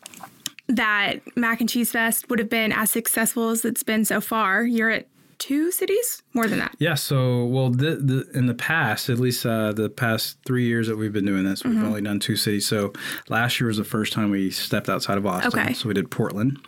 that 0.68 1.20
Mac 1.36 1.60
and 1.60 1.68
Cheese 1.68 1.92
Fest 1.92 2.28
would 2.28 2.40
have 2.40 2.50
been 2.50 2.72
as 2.72 2.90
successful 2.90 3.50
as 3.50 3.64
it's 3.64 3.84
been 3.84 4.04
so 4.04 4.20
far? 4.20 4.64
You're 4.64 4.90
at 4.90 5.06
two 5.38 5.70
cities? 5.70 6.22
More 6.32 6.46
than 6.46 6.58
that. 6.58 6.74
Yeah. 6.78 6.94
So, 6.94 7.44
well, 7.46 7.70
the, 7.70 7.96
the 7.96 8.26
in 8.34 8.46
the 8.46 8.54
past, 8.54 9.08
at 9.08 9.18
least 9.18 9.44
uh, 9.46 9.72
the 9.72 9.88
past 9.88 10.38
three 10.46 10.66
years 10.66 10.86
that 10.88 10.96
we've 10.96 11.12
been 11.12 11.24
doing 11.24 11.44
this, 11.44 11.64
we've 11.64 11.74
Mm-hmm. 11.74 11.84
only 11.86 12.02
done 12.02 12.20
two 12.20 12.36
cities. 12.36 12.66
So, 12.66 12.92
last 13.28 13.60
year 13.60 13.68
was 13.68 13.76
the 13.76 13.84
first 13.84 14.12
time 14.12 14.30
we 14.30 14.50
stepped 14.50 14.88
outside 14.88 15.18
of 15.18 15.26
Austin. 15.26 15.58
Okay. 15.60 15.72
So 15.72 15.88
we 15.88 15.94
did 15.94 16.10
Portland, 16.10 16.58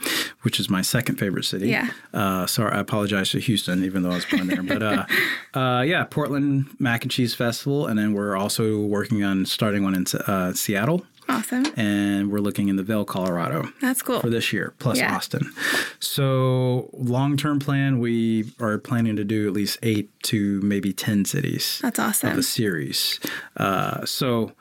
which 0.43 0.59
is 0.61 0.69
my 0.71 0.83
second 0.83 1.17
favorite 1.17 1.45
city. 1.45 1.69
Yeah. 1.69 1.91
Uh, 2.15 2.47
sorry, 2.47 2.73
I 2.73 2.81
apologize 2.81 3.31
to 3.31 3.39
Houston, 3.41 3.85
even 3.85 4.03
though 4.03 4.11
I 4.13 4.15
was 4.17 4.25
born 4.27 4.47
there. 4.49 4.63
But 4.63 4.83
uh, 4.83 5.07
uh, 5.59 5.83
yeah, 5.83 6.05
Portland 6.05 6.67
Mac 6.79 7.03
and 7.05 7.11
Cheese 7.11 7.35
Festival, 7.35 7.87
and 7.87 7.99
then 7.99 8.13
we're 8.13 8.37
also 8.37 8.79
working 8.81 9.23
on 9.25 9.47
starting 9.47 9.83
one 9.85 9.95
in 9.95 10.05
uh, 10.27 10.53
Seattle, 10.53 11.05
Awesome. 11.29 11.67
and 11.77 12.31
we're 12.31 12.39
looking 12.41 12.69
in 12.69 12.77
the 12.77 12.83
Vail, 12.83 13.05
Colorado 13.05 13.69
That's 13.81 14.03
cool. 14.03 14.21
for 14.21 14.31
this 14.31 14.53
year, 14.53 14.75
plus 14.79 14.99
Yeah. 14.99 15.15
Austin. 15.15 15.53
So, 16.01 16.89
long 16.93 17.37
term 17.37 17.59
plan, 17.59 17.99
we 17.99 18.53
are 18.61 18.79
planning 18.79 19.17
to 19.17 19.25
do 19.25 19.47
at 19.47 19.53
least 19.53 19.79
eight 19.83 20.11
to 20.25 20.61
maybe 20.63 20.93
10 20.93 21.25
cities 21.25 21.81
That's 21.83 21.99
of 21.99 22.05
awesome. 22.07 22.37
the 22.37 22.43
series. 22.43 23.21
Uh, 23.57 24.05
so, 24.07 24.53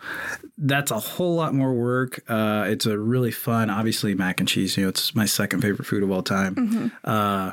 that's 0.58 0.92
a 0.92 1.00
whole 1.00 1.36
lot 1.36 1.54
more 1.54 1.74
work. 1.74 2.20
Uh, 2.28 2.66
it's 2.68 2.86
a 2.86 2.98
really 2.98 3.32
fun, 3.32 3.70
obviously, 3.70 4.14
mac 4.16 4.40
and 4.40 4.50
cheese. 4.50 4.76
You 4.76 4.84
know, 4.84 4.90
it's 4.90 5.14
my 5.16 5.26
second 5.26 5.62
favorite 5.62 5.86
food 5.86 6.04
of 6.04 6.12
all 6.12 6.24
time. 6.24 6.92
Uh, 7.04 7.52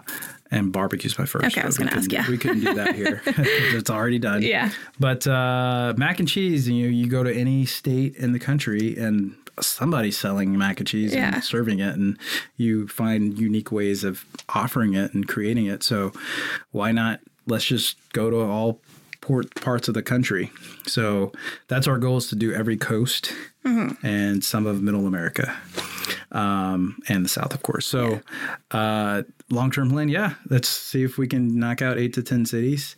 and 0.50 0.72
barbecue's 0.72 1.18
my 1.18 1.26
first. 1.26 1.44
Okay, 1.46 1.60
I 1.62 1.66
was 1.66 1.78
we 1.78 1.84
gonna 1.84 1.96
ask 1.96 2.10
you. 2.12 2.22
We 2.28 2.38
couldn't 2.38 2.60
do 2.60 2.74
that 2.74 2.94
here. 2.94 3.22
it's 3.26 3.90
already 3.90 4.18
done. 4.18 4.42
Yeah. 4.42 4.70
But 5.00 5.26
uh, 5.26 5.94
mac 5.96 6.18
and 6.18 6.28
cheese, 6.28 6.68
you 6.68 6.86
you 6.88 7.06
go 7.08 7.22
to 7.22 7.34
any 7.34 7.66
state 7.66 8.16
in 8.16 8.32
the 8.32 8.38
country 8.38 8.96
and 8.96 9.34
somebody's 9.60 10.16
selling 10.18 10.56
mac 10.58 10.80
and 10.80 10.86
cheese 10.88 11.14
Yeah. 11.14 11.34
and 11.34 11.44
serving 11.44 11.78
it, 11.78 11.94
and 11.96 12.18
you 12.56 12.88
find 12.88 13.38
unique 13.38 13.70
ways 13.72 14.02
of 14.04 14.24
offering 14.48 14.94
it 14.94 15.14
and 15.14 15.26
creating 15.28 15.66
it. 15.66 15.82
So 15.82 16.12
why 16.72 16.92
not? 16.92 17.20
Let's 17.46 17.64
just 17.64 17.96
go 18.12 18.30
to 18.30 18.40
all 18.40 18.80
port 19.20 19.54
parts 19.54 19.86
of 19.88 19.94
the 19.94 20.02
country. 20.02 20.50
So 20.86 21.32
that's 21.68 21.86
our 21.86 21.98
goal 21.98 22.16
is 22.18 22.28
to 22.28 22.36
do 22.36 22.52
every 22.52 22.76
coast 22.76 23.32
Mm-hmm. 23.64 24.06
and 24.06 24.44
some 24.44 24.66
of 24.66 24.82
Middle 24.82 25.06
America. 25.06 25.56
Um, 26.34 26.98
and 27.08 27.24
the 27.24 27.28
South, 27.28 27.54
of 27.54 27.62
course. 27.62 27.86
So, 27.86 28.20
uh, 28.72 29.22
long 29.50 29.70
term 29.70 29.90
plan, 29.90 30.08
yeah, 30.08 30.34
let's 30.50 30.68
see 30.68 31.04
if 31.04 31.16
we 31.16 31.28
can 31.28 31.58
knock 31.58 31.80
out 31.80 31.96
eight 31.96 32.12
to 32.14 32.22
10 32.22 32.44
cities. 32.44 32.96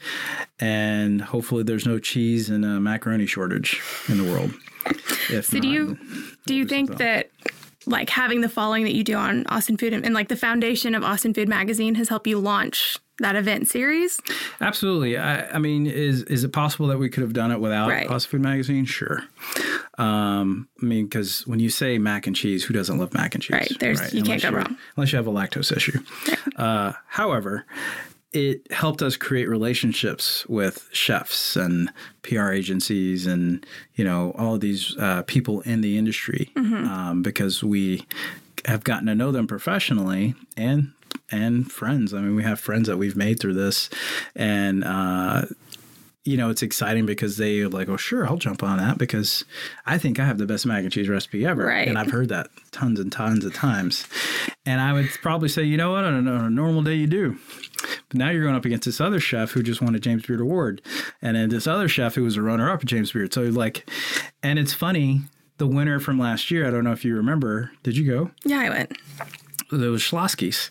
And 0.59 1.21
hopefully, 1.21 1.63
there's 1.63 1.87
no 1.87 1.99
cheese 1.99 2.49
and 2.49 2.65
a 2.65 2.81
macaroni 2.81 3.27
shortage 3.27 3.81
in 4.09 4.17
the 4.17 4.25
world. 4.25 4.53
If 5.31 5.47
So 5.47 5.61
do 5.61 5.69
you 5.69 5.99
do 6.47 6.55
you 6.55 6.67
think 6.67 6.97
that 6.97 7.31
like 7.87 8.11
having 8.11 8.41
the 8.41 8.49
following 8.49 8.85
that 8.85 8.95
you 8.95 9.05
do 9.05 9.15
on 9.15 9.47
Austin 9.47 9.77
Food 9.77 9.93
and, 9.93 10.05
and 10.05 10.15
like 10.15 10.29
the 10.29 10.37
foundation 10.37 10.95
of 10.95 11.05
Austin 11.05 11.35
Food 11.35 11.49
Magazine 11.49 11.95
has 11.97 12.09
helped 12.09 12.27
you 12.27 12.39
launch 12.39 12.99
that 13.21 13.37
event 13.37 13.69
series? 13.69 14.21
Absolutely. 14.61 15.17
I, 15.17 15.47
I 15.51 15.59
mean, 15.59 15.87
is 15.87 16.23
is 16.25 16.45
it 16.45 16.53
possible 16.53 16.87
that 16.89 16.99
we 16.99 17.09
could 17.09 17.23
have 17.23 17.33
done 17.33 17.51
it 17.51 17.61
without 17.61 17.89
Right. 17.89 18.07
Fast 18.09 18.29
Food 18.29 18.43
Magazine? 18.43 18.85
Sure. 18.85 19.23
Um, 19.99 20.69
I 20.83 20.85
mean, 20.85 21.07
because 21.07 21.47
when 21.47 21.59
you 21.61 21.71
say 21.71 21.99
mac 21.99 22.27
and 22.27 22.37
cheese, 22.37 22.65
who 22.65 22.75
doesn't 22.75 22.99
love 22.99 23.15
mac 23.15 23.35
and 23.35 23.43
cheese? 23.43 23.53
Right. 23.55 23.77
There's- 23.81 24.13
you 24.13 24.23
can't 24.23 24.43
go 24.43 24.51
wrong. 24.51 24.77
Unless 24.97 25.13
you 25.13 25.17
have 25.17 25.27
a 25.27 25.33
lactose 25.33 25.75
issue. 25.75 26.01
Uh, 26.57 26.93
however, 27.07 27.65
it 28.33 28.71
helped 28.71 29.01
us 29.01 29.17
create 29.17 29.49
relationships 29.49 30.45
with 30.49 30.89
chefs 30.93 31.57
and 31.57 31.91
PR 32.23 32.51
agencies 32.51 33.27
and 33.27 33.65
you 33.95 34.05
know 34.05 34.33
all 34.37 34.55
of 34.57 34.61
these 34.61 34.95
uh, 34.99 35.23
people 35.27 35.63
in 35.63 35.81
the 35.81 35.97
industry 35.97 36.51
Mm-hmm. 36.57 36.87
um, 36.87 37.23
because 37.23 37.63
we 37.65 38.05
have 38.67 38.85
gotten 38.85 39.07
to 39.07 39.15
know 39.15 39.31
them 39.33 39.47
professionally 39.47 40.35
and 40.57 40.93
and 41.31 41.71
friends. 41.71 42.15
I 42.15 42.21
mean, 42.21 42.35
we 42.35 42.43
have 42.43 42.61
friends 42.61 42.89
that 42.89 42.97
we've 42.97 43.17
made 43.17 43.41
through 43.41 43.55
this, 43.55 43.91
and 44.35 44.85
uh, 44.85 45.47
you 46.27 46.37
know, 46.37 46.51
it's 46.51 46.63
exciting 46.63 47.07
because 47.07 47.37
they 47.37 47.61
are 47.61 47.69
like, 47.69 47.89
oh, 47.89 47.97
sure, 47.97 48.27
I'll 48.27 48.37
jump 48.37 48.63
on 48.63 48.79
that 48.79 48.99
because 48.99 49.45
I 49.87 49.97
think 49.97 50.19
I 50.19 50.27
have 50.27 50.39
the 50.39 50.47
best 50.47 50.67
mac 50.67 50.83
and 50.83 50.93
cheese 50.93 51.09
recipe 51.09 51.47
ever. 51.47 51.65
Right. 51.65 51.87
And 51.87 51.97
I've 51.97 52.11
heard 52.11 52.31
that 52.31 52.49
tons 52.73 52.99
and 52.99 53.13
tons 53.13 53.45
of 53.45 53.55
times. 53.55 54.09
And 54.67 54.81
I 54.81 54.93
would 54.93 55.09
probably 55.23 55.49
say, 55.49 55.63
you 55.63 55.77
know 55.77 55.93
what, 55.93 56.05
on 56.05 56.27
a, 56.27 56.33
on 56.33 56.45
a 56.45 56.51
normal 56.51 56.83
day 56.83 56.95
you 56.95 57.07
do. 57.07 57.39
But 58.09 58.19
now 58.19 58.31
you're 58.31 58.43
going 58.43 58.57
up 58.57 58.65
against 58.65 58.87
this 58.87 59.01
other 59.01 59.21
chef 59.21 59.53
who 59.53 59.63
just 59.63 59.81
won 59.81 59.95
a 59.95 60.01
James 60.01 60.27
Beard 60.27 60.41
Award. 60.41 60.83
And 61.23 61.37
then 61.37 61.49
this 61.49 61.69
other 61.69 61.89
chef 61.89 62.17
who 62.17 62.25
was 62.25 62.37
a 62.37 62.43
runner 62.43 62.71
up 62.71 62.81
at 62.81 62.87
James 62.87 63.13
Beard. 63.13 63.33
So, 63.33 63.43
like, 63.43 63.89
and 64.43 64.59
it's 64.59 64.75
funny, 64.75 65.21
the 65.59 65.69
winner 65.69 66.01
from 66.01 66.19
last 66.19 66.51
year, 66.51 66.67
I 66.67 66.73
don't 66.73 66.83
know 66.83 66.93
if 66.93 67.05
you 67.05 67.15
remember, 67.15 67.71
did 67.85 67.97
you 67.97 68.05
go? 68.05 68.33
Yeah, 68.45 68.59
I 68.59 68.71
went. 68.71 68.99
Was 69.71 70.03
Schlotzsky's. 70.03 70.71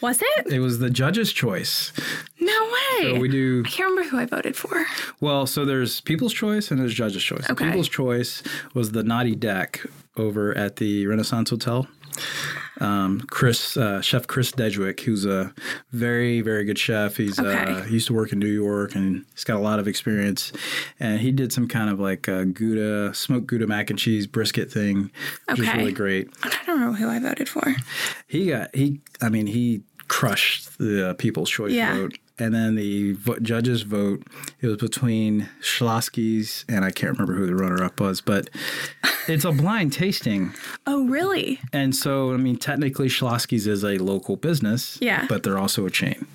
Was 0.00 0.22
it? 0.22 0.52
It 0.52 0.60
was 0.60 0.78
the 0.78 0.90
judge's 0.90 1.32
choice. 1.32 1.92
No 2.40 2.64
way. 2.64 3.14
So 3.14 3.20
we 3.20 3.28
do 3.28 3.62
I 3.66 3.68
can't 3.68 3.90
remember 3.90 4.10
who 4.10 4.18
I 4.18 4.26
voted 4.26 4.56
for. 4.56 4.86
Well, 5.20 5.46
so 5.46 5.64
there's 5.64 6.00
People's 6.00 6.32
Choice 6.32 6.70
and 6.70 6.80
there's 6.80 6.94
Judge's 6.94 7.22
Choice. 7.22 7.48
Okay. 7.50 7.66
People's 7.66 7.88
Choice 7.88 8.42
was 8.74 8.92
the 8.92 9.02
Naughty 9.02 9.34
Deck 9.34 9.84
over 10.16 10.56
at 10.56 10.76
the 10.76 11.06
Renaissance 11.06 11.50
Hotel. 11.50 11.86
Um, 12.80 13.20
Chris, 13.30 13.76
uh, 13.76 14.00
Chef 14.00 14.26
Chris 14.26 14.52
Dedgwick, 14.52 15.00
who's 15.00 15.24
a 15.26 15.52
very, 15.92 16.40
very 16.42 16.64
good 16.64 16.78
chef. 16.78 17.16
He's 17.16 17.38
uh, 17.38 17.84
he 17.86 17.94
used 17.94 18.06
to 18.06 18.14
work 18.14 18.32
in 18.32 18.38
New 18.38 18.46
York 18.46 18.94
and 18.94 19.24
he's 19.34 19.44
got 19.44 19.56
a 19.56 19.60
lot 19.60 19.78
of 19.80 19.88
experience. 19.88 20.52
And 21.00 21.20
he 21.20 21.32
did 21.32 21.52
some 21.52 21.66
kind 21.68 21.90
of 21.90 21.98
like 21.98 22.28
uh, 22.28 22.44
Gouda, 22.44 23.14
smoked 23.14 23.46
Gouda 23.48 23.66
mac 23.66 23.90
and 23.90 23.98
cheese 23.98 24.26
brisket 24.26 24.70
thing, 24.72 25.10
which 25.48 25.60
Okay. 25.60 25.76
really 25.78 25.92
great. 25.92 26.28
I 26.44 26.56
don't 26.66 26.80
know 26.80 26.92
who 26.92 27.08
I 27.08 27.18
voted 27.18 27.48
for. 27.48 27.74
He 28.26 28.46
got 28.50 28.74
he. 28.74 29.00
I 29.20 29.28
mean, 29.28 29.46
he 29.48 29.82
crushed 30.06 30.78
the 30.78 31.10
uh, 31.10 31.14
People's 31.14 31.50
Choice 31.50 31.72
Yeah. 31.72 31.94
vote, 31.94 32.18
and 32.38 32.54
then 32.54 32.74
the 32.76 33.12
vo- 33.12 33.38
judges' 33.40 33.82
vote. 33.82 34.22
It 34.60 34.66
was 34.68 34.76
between 34.76 35.48
Schlotzsky's 35.60 36.64
and 36.68 36.84
I 36.84 36.90
can't 36.90 37.12
remember 37.18 37.34
who 37.34 37.46
the 37.46 37.54
runner-up 37.54 38.00
was, 38.00 38.20
but 38.20 38.48
it's 39.28 39.44
a 39.44 39.52
blind 39.52 39.92
tasting, 39.92 40.52
Oh, 40.86 41.06
really? 41.06 41.60
and 41.72 41.94
so 41.94 42.32
I 42.32 42.36
mean, 42.36 42.56
technically, 42.56 43.08
Schlotzsky's 43.08 43.66
is 43.66 43.84
a 43.84 43.98
local 43.98 44.36
business, 44.36 44.98
Yeah. 45.00 45.26
but 45.28 45.42
they're 45.42 45.58
also 45.58 45.86
a 45.86 45.90
chain, 45.90 46.26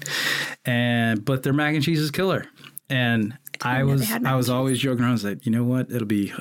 and 0.66 1.24
but 1.24 1.44
their 1.44 1.54
mac 1.54 1.74
and 1.76 1.84
cheese 1.84 2.00
is 2.00 2.12
killer, 2.12 2.46
and 2.90 3.38
I 3.62 3.78
they 3.80 3.84
was 3.84 4.12
I 4.12 4.36
was 4.36 4.50
always 4.50 4.80
joking 4.80 5.02
around. 5.02 5.10
I 5.10 5.14
was 5.14 5.24
like, 5.24 5.46
you 5.46 5.52
know 5.52 5.64
what, 5.64 5.92
it'll 5.92 6.08
be 6.08 6.34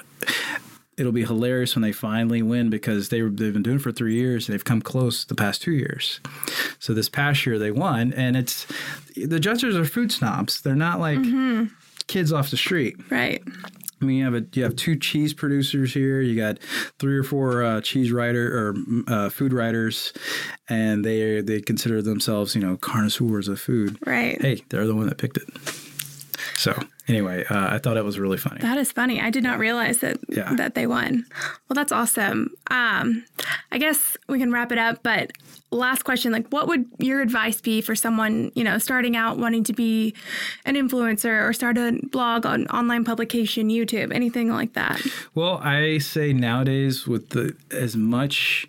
it'll 0.98 1.12
be 1.12 1.24
hilarious 1.24 1.74
when 1.74 1.82
they 1.82 1.92
finally 1.92 2.42
win 2.42 2.68
because 2.70 3.08
they 3.08 3.20
they've 3.22 3.52
been 3.52 3.62
doing 3.62 3.76
it 3.76 3.82
for 3.82 3.92
three 3.92 4.14
years 4.14 4.48
and 4.48 4.54
they've 4.54 4.64
come 4.64 4.82
close 4.82 5.24
the 5.24 5.34
past 5.34 5.62
two 5.62 5.72
years. 5.72 6.20
So 6.82 6.92
this 6.94 7.08
past 7.08 7.46
year 7.46 7.60
they 7.60 7.70
won, 7.70 8.12
and 8.12 8.36
it's 8.36 8.66
the 9.14 9.38
judges 9.38 9.76
are 9.76 9.84
food 9.84 10.10
snobs. 10.10 10.62
They're 10.62 10.74
not 10.74 10.98
like 10.98 11.20
kids 12.08 12.32
off 12.32 12.50
the 12.50 12.56
street. 12.56 12.96
Right. 13.08 13.40
I 14.00 14.04
mean, 14.04 14.16
you 14.16 14.24
have 14.24 14.34
a 14.34 14.44
you 14.52 14.64
have 14.64 14.74
two 14.74 14.96
cheese 14.96 15.32
producers 15.32 15.94
here. 15.94 16.20
You 16.20 16.34
got 16.34 16.58
three 16.98 17.16
or 17.16 17.22
four 17.22 17.62
uh, 17.62 17.80
cheese 17.82 18.10
writer 18.10 18.48
or 18.58 18.74
uh, 19.06 19.28
food 19.28 19.52
writers, 19.52 20.12
and 20.68 21.04
they 21.04 21.40
they 21.40 21.60
consider 21.60 22.02
themselves 22.02 22.56
you 22.56 22.60
know 22.60 22.76
connoisseurs 22.78 23.46
of 23.46 23.60
food. 23.60 23.96
Right. 24.04 24.42
Hey, 24.42 24.64
they're 24.68 24.88
the 24.88 24.96
one 24.96 25.06
that 25.06 25.18
picked 25.18 25.36
it. 25.36 25.48
So 26.56 26.76
anyway, 27.06 27.44
uh, 27.48 27.74
I 27.74 27.78
thought 27.78 27.96
it 27.96 28.04
was 28.04 28.18
really 28.18 28.38
funny. 28.38 28.60
That 28.60 28.76
is 28.78 28.90
funny. 28.90 29.20
I 29.20 29.30
did 29.30 29.44
not 29.44 29.60
realize 29.60 29.98
that 29.98 30.18
Yeah. 30.28 30.52
that 30.56 30.74
they 30.74 30.88
won. 30.88 31.26
Well, 31.68 31.74
that's 31.74 31.92
awesome. 31.92 32.50
Um, 32.72 33.24
I 33.70 33.78
guess 33.78 34.16
we 34.28 34.40
can 34.40 34.50
wrap 34.50 34.72
it 34.72 34.78
up. 34.78 35.04
But 35.04 35.30
last 35.72 36.04
question: 36.04 36.32
like, 36.32 36.48
what 36.48 36.68
would 36.68 36.86
your 36.98 37.20
advice 37.20 37.60
be 37.60 37.80
for 37.80 37.94
someone 37.94 38.52
you 38.54 38.64
know 38.64 38.78
starting 38.78 39.16
out 39.16 39.38
wanting 39.38 39.64
to 39.64 39.72
be 39.72 40.14
an 40.64 40.74
influencer 40.74 41.48
or 41.48 41.52
start 41.52 41.78
a 41.78 41.98
blog 42.10 42.46
on 42.46 42.66
online 42.68 43.04
publication, 43.04 43.68
YouTube, 43.68 44.12
anything 44.12 44.50
like 44.50 44.74
that? 44.74 45.00
Well, 45.34 45.58
I 45.58 45.98
say 45.98 46.32
nowadays 46.32 47.06
with 47.06 47.30
the 47.30 47.56
as 47.70 47.96
much 47.96 48.68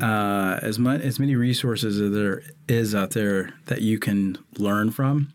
uh, 0.00 0.58
as 0.62 0.78
much 0.78 1.00
as 1.00 1.18
many 1.18 1.34
resources 1.34 2.00
as 2.00 2.12
there 2.12 2.42
is 2.68 2.94
out 2.94 3.10
there 3.10 3.54
that 3.66 3.82
you 3.82 3.98
can 3.98 4.38
learn 4.58 4.90
from. 4.90 5.32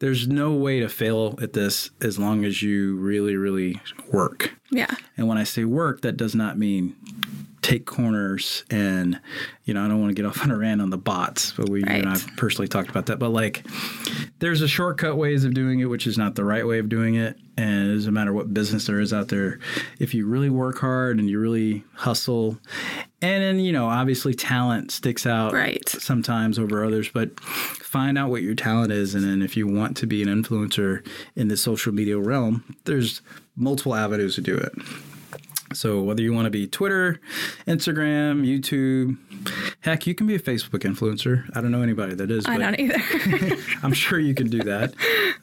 there's 0.00 0.26
no 0.26 0.52
way 0.52 0.80
to 0.80 0.88
fail 0.88 1.38
at 1.40 1.52
this 1.52 1.90
as 2.00 2.18
long 2.18 2.44
as 2.44 2.62
you 2.62 2.96
really, 2.96 3.36
really 3.36 3.80
work. 4.10 4.54
Yeah. 4.70 4.94
And 5.16 5.28
when 5.28 5.38
I 5.38 5.44
say 5.44 5.64
work, 5.64 6.00
that 6.00 6.16
does 6.16 6.34
not 6.34 6.58
mean 6.58 6.96
take 7.62 7.84
corners 7.84 8.64
and 8.70 9.20
you 9.64 9.74
know 9.74 9.84
i 9.84 9.88
don't 9.88 10.00
want 10.00 10.10
to 10.10 10.14
get 10.14 10.26
off 10.26 10.42
on 10.42 10.50
a 10.50 10.56
rant 10.56 10.80
on 10.80 10.90
the 10.90 10.98
bots 10.98 11.52
but 11.52 11.68
we 11.68 11.82
right. 11.82 11.96
you 11.96 12.02
and 12.02 12.08
i've 12.08 12.26
personally 12.36 12.68
talked 12.68 12.88
about 12.88 13.06
that 13.06 13.18
but 13.18 13.30
like 13.30 13.66
there's 14.38 14.62
a 14.62 14.68
shortcut 14.68 15.16
ways 15.16 15.44
of 15.44 15.52
doing 15.52 15.80
it 15.80 15.84
which 15.84 16.06
is 16.06 16.16
not 16.16 16.34
the 16.34 16.44
right 16.44 16.66
way 16.66 16.78
of 16.78 16.88
doing 16.88 17.16
it 17.16 17.36
and 17.56 17.90
it 17.90 17.94
doesn't 17.94 18.14
matter 18.14 18.32
what 18.32 18.54
business 18.54 18.86
there 18.86 19.00
is 19.00 19.12
out 19.12 19.28
there 19.28 19.58
if 19.98 20.14
you 20.14 20.26
really 20.26 20.48
work 20.48 20.78
hard 20.78 21.18
and 21.18 21.28
you 21.28 21.38
really 21.38 21.84
hustle 21.94 22.58
and 23.20 23.42
then 23.42 23.60
you 23.60 23.72
know 23.72 23.86
obviously 23.86 24.32
talent 24.32 24.90
sticks 24.90 25.26
out 25.26 25.52
right. 25.52 25.88
sometimes 25.88 26.58
over 26.58 26.84
others 26.84 27.10
but 27.10 27.38
find 27.40 28.16
out 28.16 28.30
what 28.30 28.42
your 28.42 28.54
talent 28.54 28.90
is 28.90 29.14
and 29.14 29.24
then 29.24 29.42
if 29.42 29.56
you 29.56 29.66
want 29.66 29.96
to 29.96 30.06
be 30.06 30.22
an 30.22 30.28
influencer 30.28 31.06
in 31.36 31.48
the 31.48 31.56
social 31.56 31.92
media 31.92 32.18
realm 32.18 32.76
there's 32.84 33.20
multiple 33.54 33.94
avenues 33.94 34.34
to 34.34 34.40
do 34.40 34.56
it 34.56 34.72
so 35.72 36.00
whether 36.02 36.22
you 36.22 36.32
want 36.32 36.46
to 36.46 36.50
be 36.50 36.66
Twitter, 36.66 37.20
Instagram, 37.66 38.44
YouTube, 38.44 39.16
heck, 39.80 40.06
you 40.06 40.14
can 40.14 40.26
be 40.26 40.34
a 40.34 40.38
Facebook 40.38 40.80
influencer. 40.80 41.48
I 41.56 41.60
don't 41.60 41.70
know 41.70 41.82
anybody 41.82 42.14
that 42.14 42.30
is. 42.30 42.46
I 42.46 42.58
don't 42.58 42.78
either. 42.78 43.56
I'm 43.82 43.92
sure 43.92 44.18
you 44.18 44.34
can 44.34 44.48
do 44.48 44.62
that. 44.64 44.94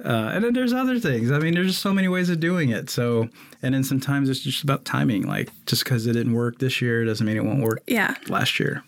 Uh, 0.04 0.32
and 0.34 0.44
then 0.44 0.54
there's 0.54 0.74
other 0.74 1.00
things. 1.00 1.32
I 1.32 1.40
mean, 1.40 1.54
there's 1.54 1.68
just 1.68 1.82
so 1.82 1.94
many 1.94 2.08
ways 2.08 2.30
of 2.30 2.40
doing 2.40 2.70
it. 2.70 2.90
So, 2.90 3.30
and 3.62 3.74
then 3.74 3.84
sometimes 3.84 4.30
it's 4.30 4.42
just 4.42 4.64
about 4.64 4.86
timing. 4.86 5.24
Like 5.28 5.50
just 5.66 5.84
because 5.84 6.06
it 6.08 6.14
didn't 6.14 6.34
work 6.34 6.60
this 6.60 6.82
year 6.82 7.06
doesn't 7.06 7.26
mean 7.26 7.38
it 7.38 7.46
won't 7.46 7.62
work. 7.62 7.82
Yeah. 7.88 8.16
Last 8.28 8.60
year. 8.60 8.84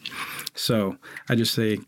So 0.55 0.97
I 1.29 1.35
just 1.35 1.53
say 1.53 1.79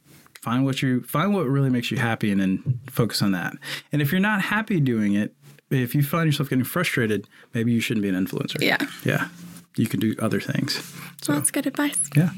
find 0.42 0.66
what 0.66 0.82
you 0.82 1.04
find 1.04 1.34
what 1.34 1.46
really 1.46 1.70
makes 1.70 1.92
you 1.92 1.98
happy 1.98 2.32
and 2.32 2.42
then 2.42 2.80
focus 2.90 3.22
on 3.22 3.32
that. 3.32 3.54
And 3.92 4.02
if 4.02 4.12
you're 4.12 4.22
not 4.22 4.42
happy 4.42 4.80
doing 4.80 5.14
it, 5.14 5.36
if 5.71 5.95
you 5.95 6.03
find 6.03 6.27
yourself 6.27 6.49
getting 6.49 6.65
frustrated, 6.65 7.27
maybe 7.53 7.71
you 7.71 7.79
shouldn't 7.79 8.03
be 8.03 8.10
an 8.10 8.15
influencer. 8.25 8.62
Yeah. 8.62 8.77
Yeah. 9.03 9.27
You 9.82 9.88
can 9.88 10.00
do 10.00 10.15
other 10.20 10.39
things. 10.39 10.76
So 11.24 11.34
well, 11.34 11.39
that's 11.39 11.50
good 11.50 11.65
advice. 11.65 11.98
Yeah. 12.15 12.30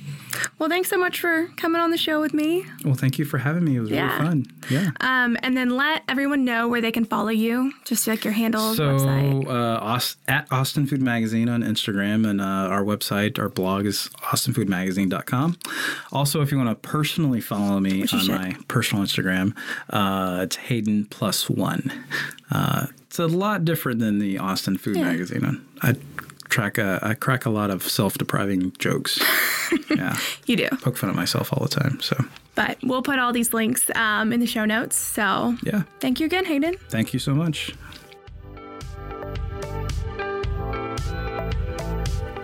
Well, 0.60 0.70
thanks 0.70 0.90
so 0.90 0.98
much 0.98 1.20
for 1.20 1.50
coming 1.58 1.82
on 1.82 1.92
the 1.92 1.98
show 1.98 2.22
with 2.22 2.34
me. 2.34 2.66
Well, 2.86 2.94
thank 2.94 3.20
you 3.20 3.26
for 3.26 3.38
having 3.38 3.66
me. 3.66 3.76
It 3.76 3.82
was 3.82 3.90
yeah. 3.90 4.14
really 4.14 4.26
fun. 4.26 4.46
Yeah. 4.70 4.92
Um, 5.02 5.38
and 5.44 5.58
then 5.58 5.72
let 5.72 6.04
everyone 6.08 6.46
know 6.46 6.70
where 6.70 6.80
they 6.80 6.92
can 6.92 7.04
follow 7.04 7.30
you, 7.30 7.74
just 7.84 8.08
like 8.08 8.24
your 8.24 8.34
handle, 8.34 8.74
so, 8.74 8.98
website. 8.98 9.48
Uh, 9.48 10.00
at 10.32 10.48
Austin 10.52 10.88
Food 10.88 11.02
Magazine 11.02 11.50
on 11.50 11.64
Instagram, 11.64 12.26
and 12.26 12.40
uh, 12.40 12.46
our 12.46 12.84
website, 12.84 13.38
our 13.38 13.50
blog 13.50 13.86
is 13.86 14.10
austinfoodmagazine.com. 14.22 15.58
Also, 16.14 16.42
if 16.42 16.50
you 16.50 16.58
want 16.58 16.70
to 16.70 16.88
personally 16.88 17.42
follow 17.42 17.82
me 17.82 18.02
Which 18.02 18.14
on 18.14 18.28
my 18.28 18.56
personal 18.70 19.04
Instagram, 19.04 19.54
uh, 19.90 20.44
it's 20.44 20.56
Hayden 20.56 21.06
plus 21.06 21.50
one. 21.50 21.92
Uh, 22.50 22.88
it's 23.02 23.20
a 23.20 23.28
lot 23.28 23.66
different 23.66 24.00
than 24.00 24.20
the 24.20 24.40
Austin 24.40 24.78
Food 24.78 24.98
yeah. 24.98 25.04
Magazine. 25.04 25.66
I 25.82 25.96
track 26.54 26.78
a, 26.78 27.00
I 27.02 27.16
crack 27.16 27.48
a 27.48 27.50
lot 27.50 27.72
of 27.72 27.82
self-depriving 27.82 28.74
jokes. 28.78 29.20
yeah, 29.90 30.16
you 30.46 30.56
do. 30.56 30.70
Poke 30.82 30.98
fun 30.98 31.10
at 31.10 31.16
myself 31.16 31.52
all 31.52 31.64
the 31.64 31.70
time. 31.70 32.00
So, 32.00 32.24
but 32.54 32.78
we'll 32.84 33.02
put 33.02 33.18
all 33.18 33.34
these 33.34 33.54
links 33.54 33.90
um, 33.96 34.32
in 34.32 34.40
the 34.40 34.46
show 34.46 34.64
notes. 34.64 34.96
So, 34.96 35.58
yeah. 35.64 35.84
Thank 36.00 36.20
you 36.20 36.28
again, 36.28 36.46
Hayden. 36.46 36.76
Thank 36.90 37.12
you 37.12 37.20
so 37.20 37.34
much. 37.34 37.74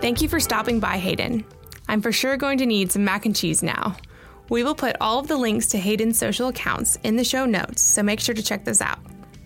Thank 0.01 0.21
you 0.21 0.27
for 0.27 0.39
stopping 0.39 0.79
by, 0.79 0.97
Hayden. 0.97 1.45
I'm 1.87 2.01
for 2.01 2.11
sure 2.11 2.35
going 2.35 2.57
to 2.59 2.65
need 2.65 2.91
some 2.91 3.03
mac 3.03 3.27
and 3.27 3.35
cheese 3.35 3.61
now. 3.61 3.95
We 4.49 4.63
will 4.63 4.75
put 4.75 4.95
all 4.99 5.19
of 5.19 5.27
the 5.27 5.37
links 5.37 5.67
to 5.67 5.77
Hayden's 5.77 6.17
social 6.17 6.47
accounts 6.47 6.97
in 7.03 7.15
the 7.15 7.23
show 7.23 7.45
notes, 7.45 7.83
so 7.83 8.01
make 8.01 8.19
sure 8.19 8.33
to 8.33 8.41
check 8.41 8.65
those 8.65 8.81
out. 8.81 8.99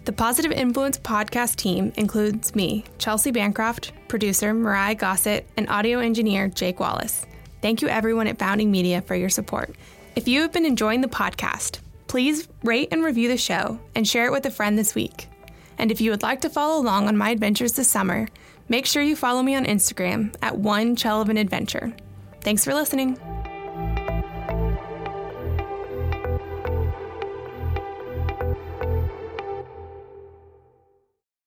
The 0.06 0.12
Positive 0.12 0.52
Influence 0.52 0.98
podcast 0.98 1.56
team 1.56 1.94
includes 1.96 2.54
me, 2.56 2.84
Chelsea 2.98 3.32
Bancroft, 3.32 3.94
producer 4.10 4.54
Myrriah 4.54 4.96
Gossett, 4.96 5.48
and 5.56 5.70
audio 5.70 6.00
engineer 6.00 6.50
Jake 6.50 6.82
Wallace. 6.82 7.26
Thank 7.62 7.82
you, 7.82 7.88
everyone 7.88 8.28
at 8.28 8.38
Founding 8.38 8.70
Media, 8.70 9.02
for 9.02 9.16
your 9.16 9.30
support. 9.30 9.74
If 10.18 10.28
you 10.28 10.42
have 10.42 10.52
been 10.52 10.66
enjoying 10.66 11.00
the 11.00 11.08
podcast, 11.08 11.80
please 12.08 12.50
rate 12.66 12.90
and 12.92 13.02
review 13.02 13.30
the 13.30 13.38
show 13.38 13.80
and 13.96 14.06
share 14.06 14.26
it 14.26 14.34
with 14.34 14.46
a 14.46 14.52
friend 14.52 14.78
this 14.78 14.94
week. 14.94 15.30
And 15.78 15.90
if 15.90 16.02
you 16.02 16.12
would 16.12 16.22
like 16.22 16.42
to 16.42 16.50
follow 16.50 16.82
along 16.82 17.08
on 17.08 17.16
my 17.16 17.30
adventures 17.30 17.72
this 17.72 17.88
summer, 17.88 18.28
make 18.68 18.86
sure 18.86 19.02
you 19.02 19.16
follow 19.16 19.42
me 19.42 19.56
on 19.56 19.64
Instagram 19.64 20.36
at 20.42 20.58
One 20.58 20.98
Chel 20.98 21.22
of 21.22 21.30
an 21.30 21.38
Adventure. 21.38 21.96
Thanks 22.42 22.66
for 22.66 22.74
listening. 22.74 23.18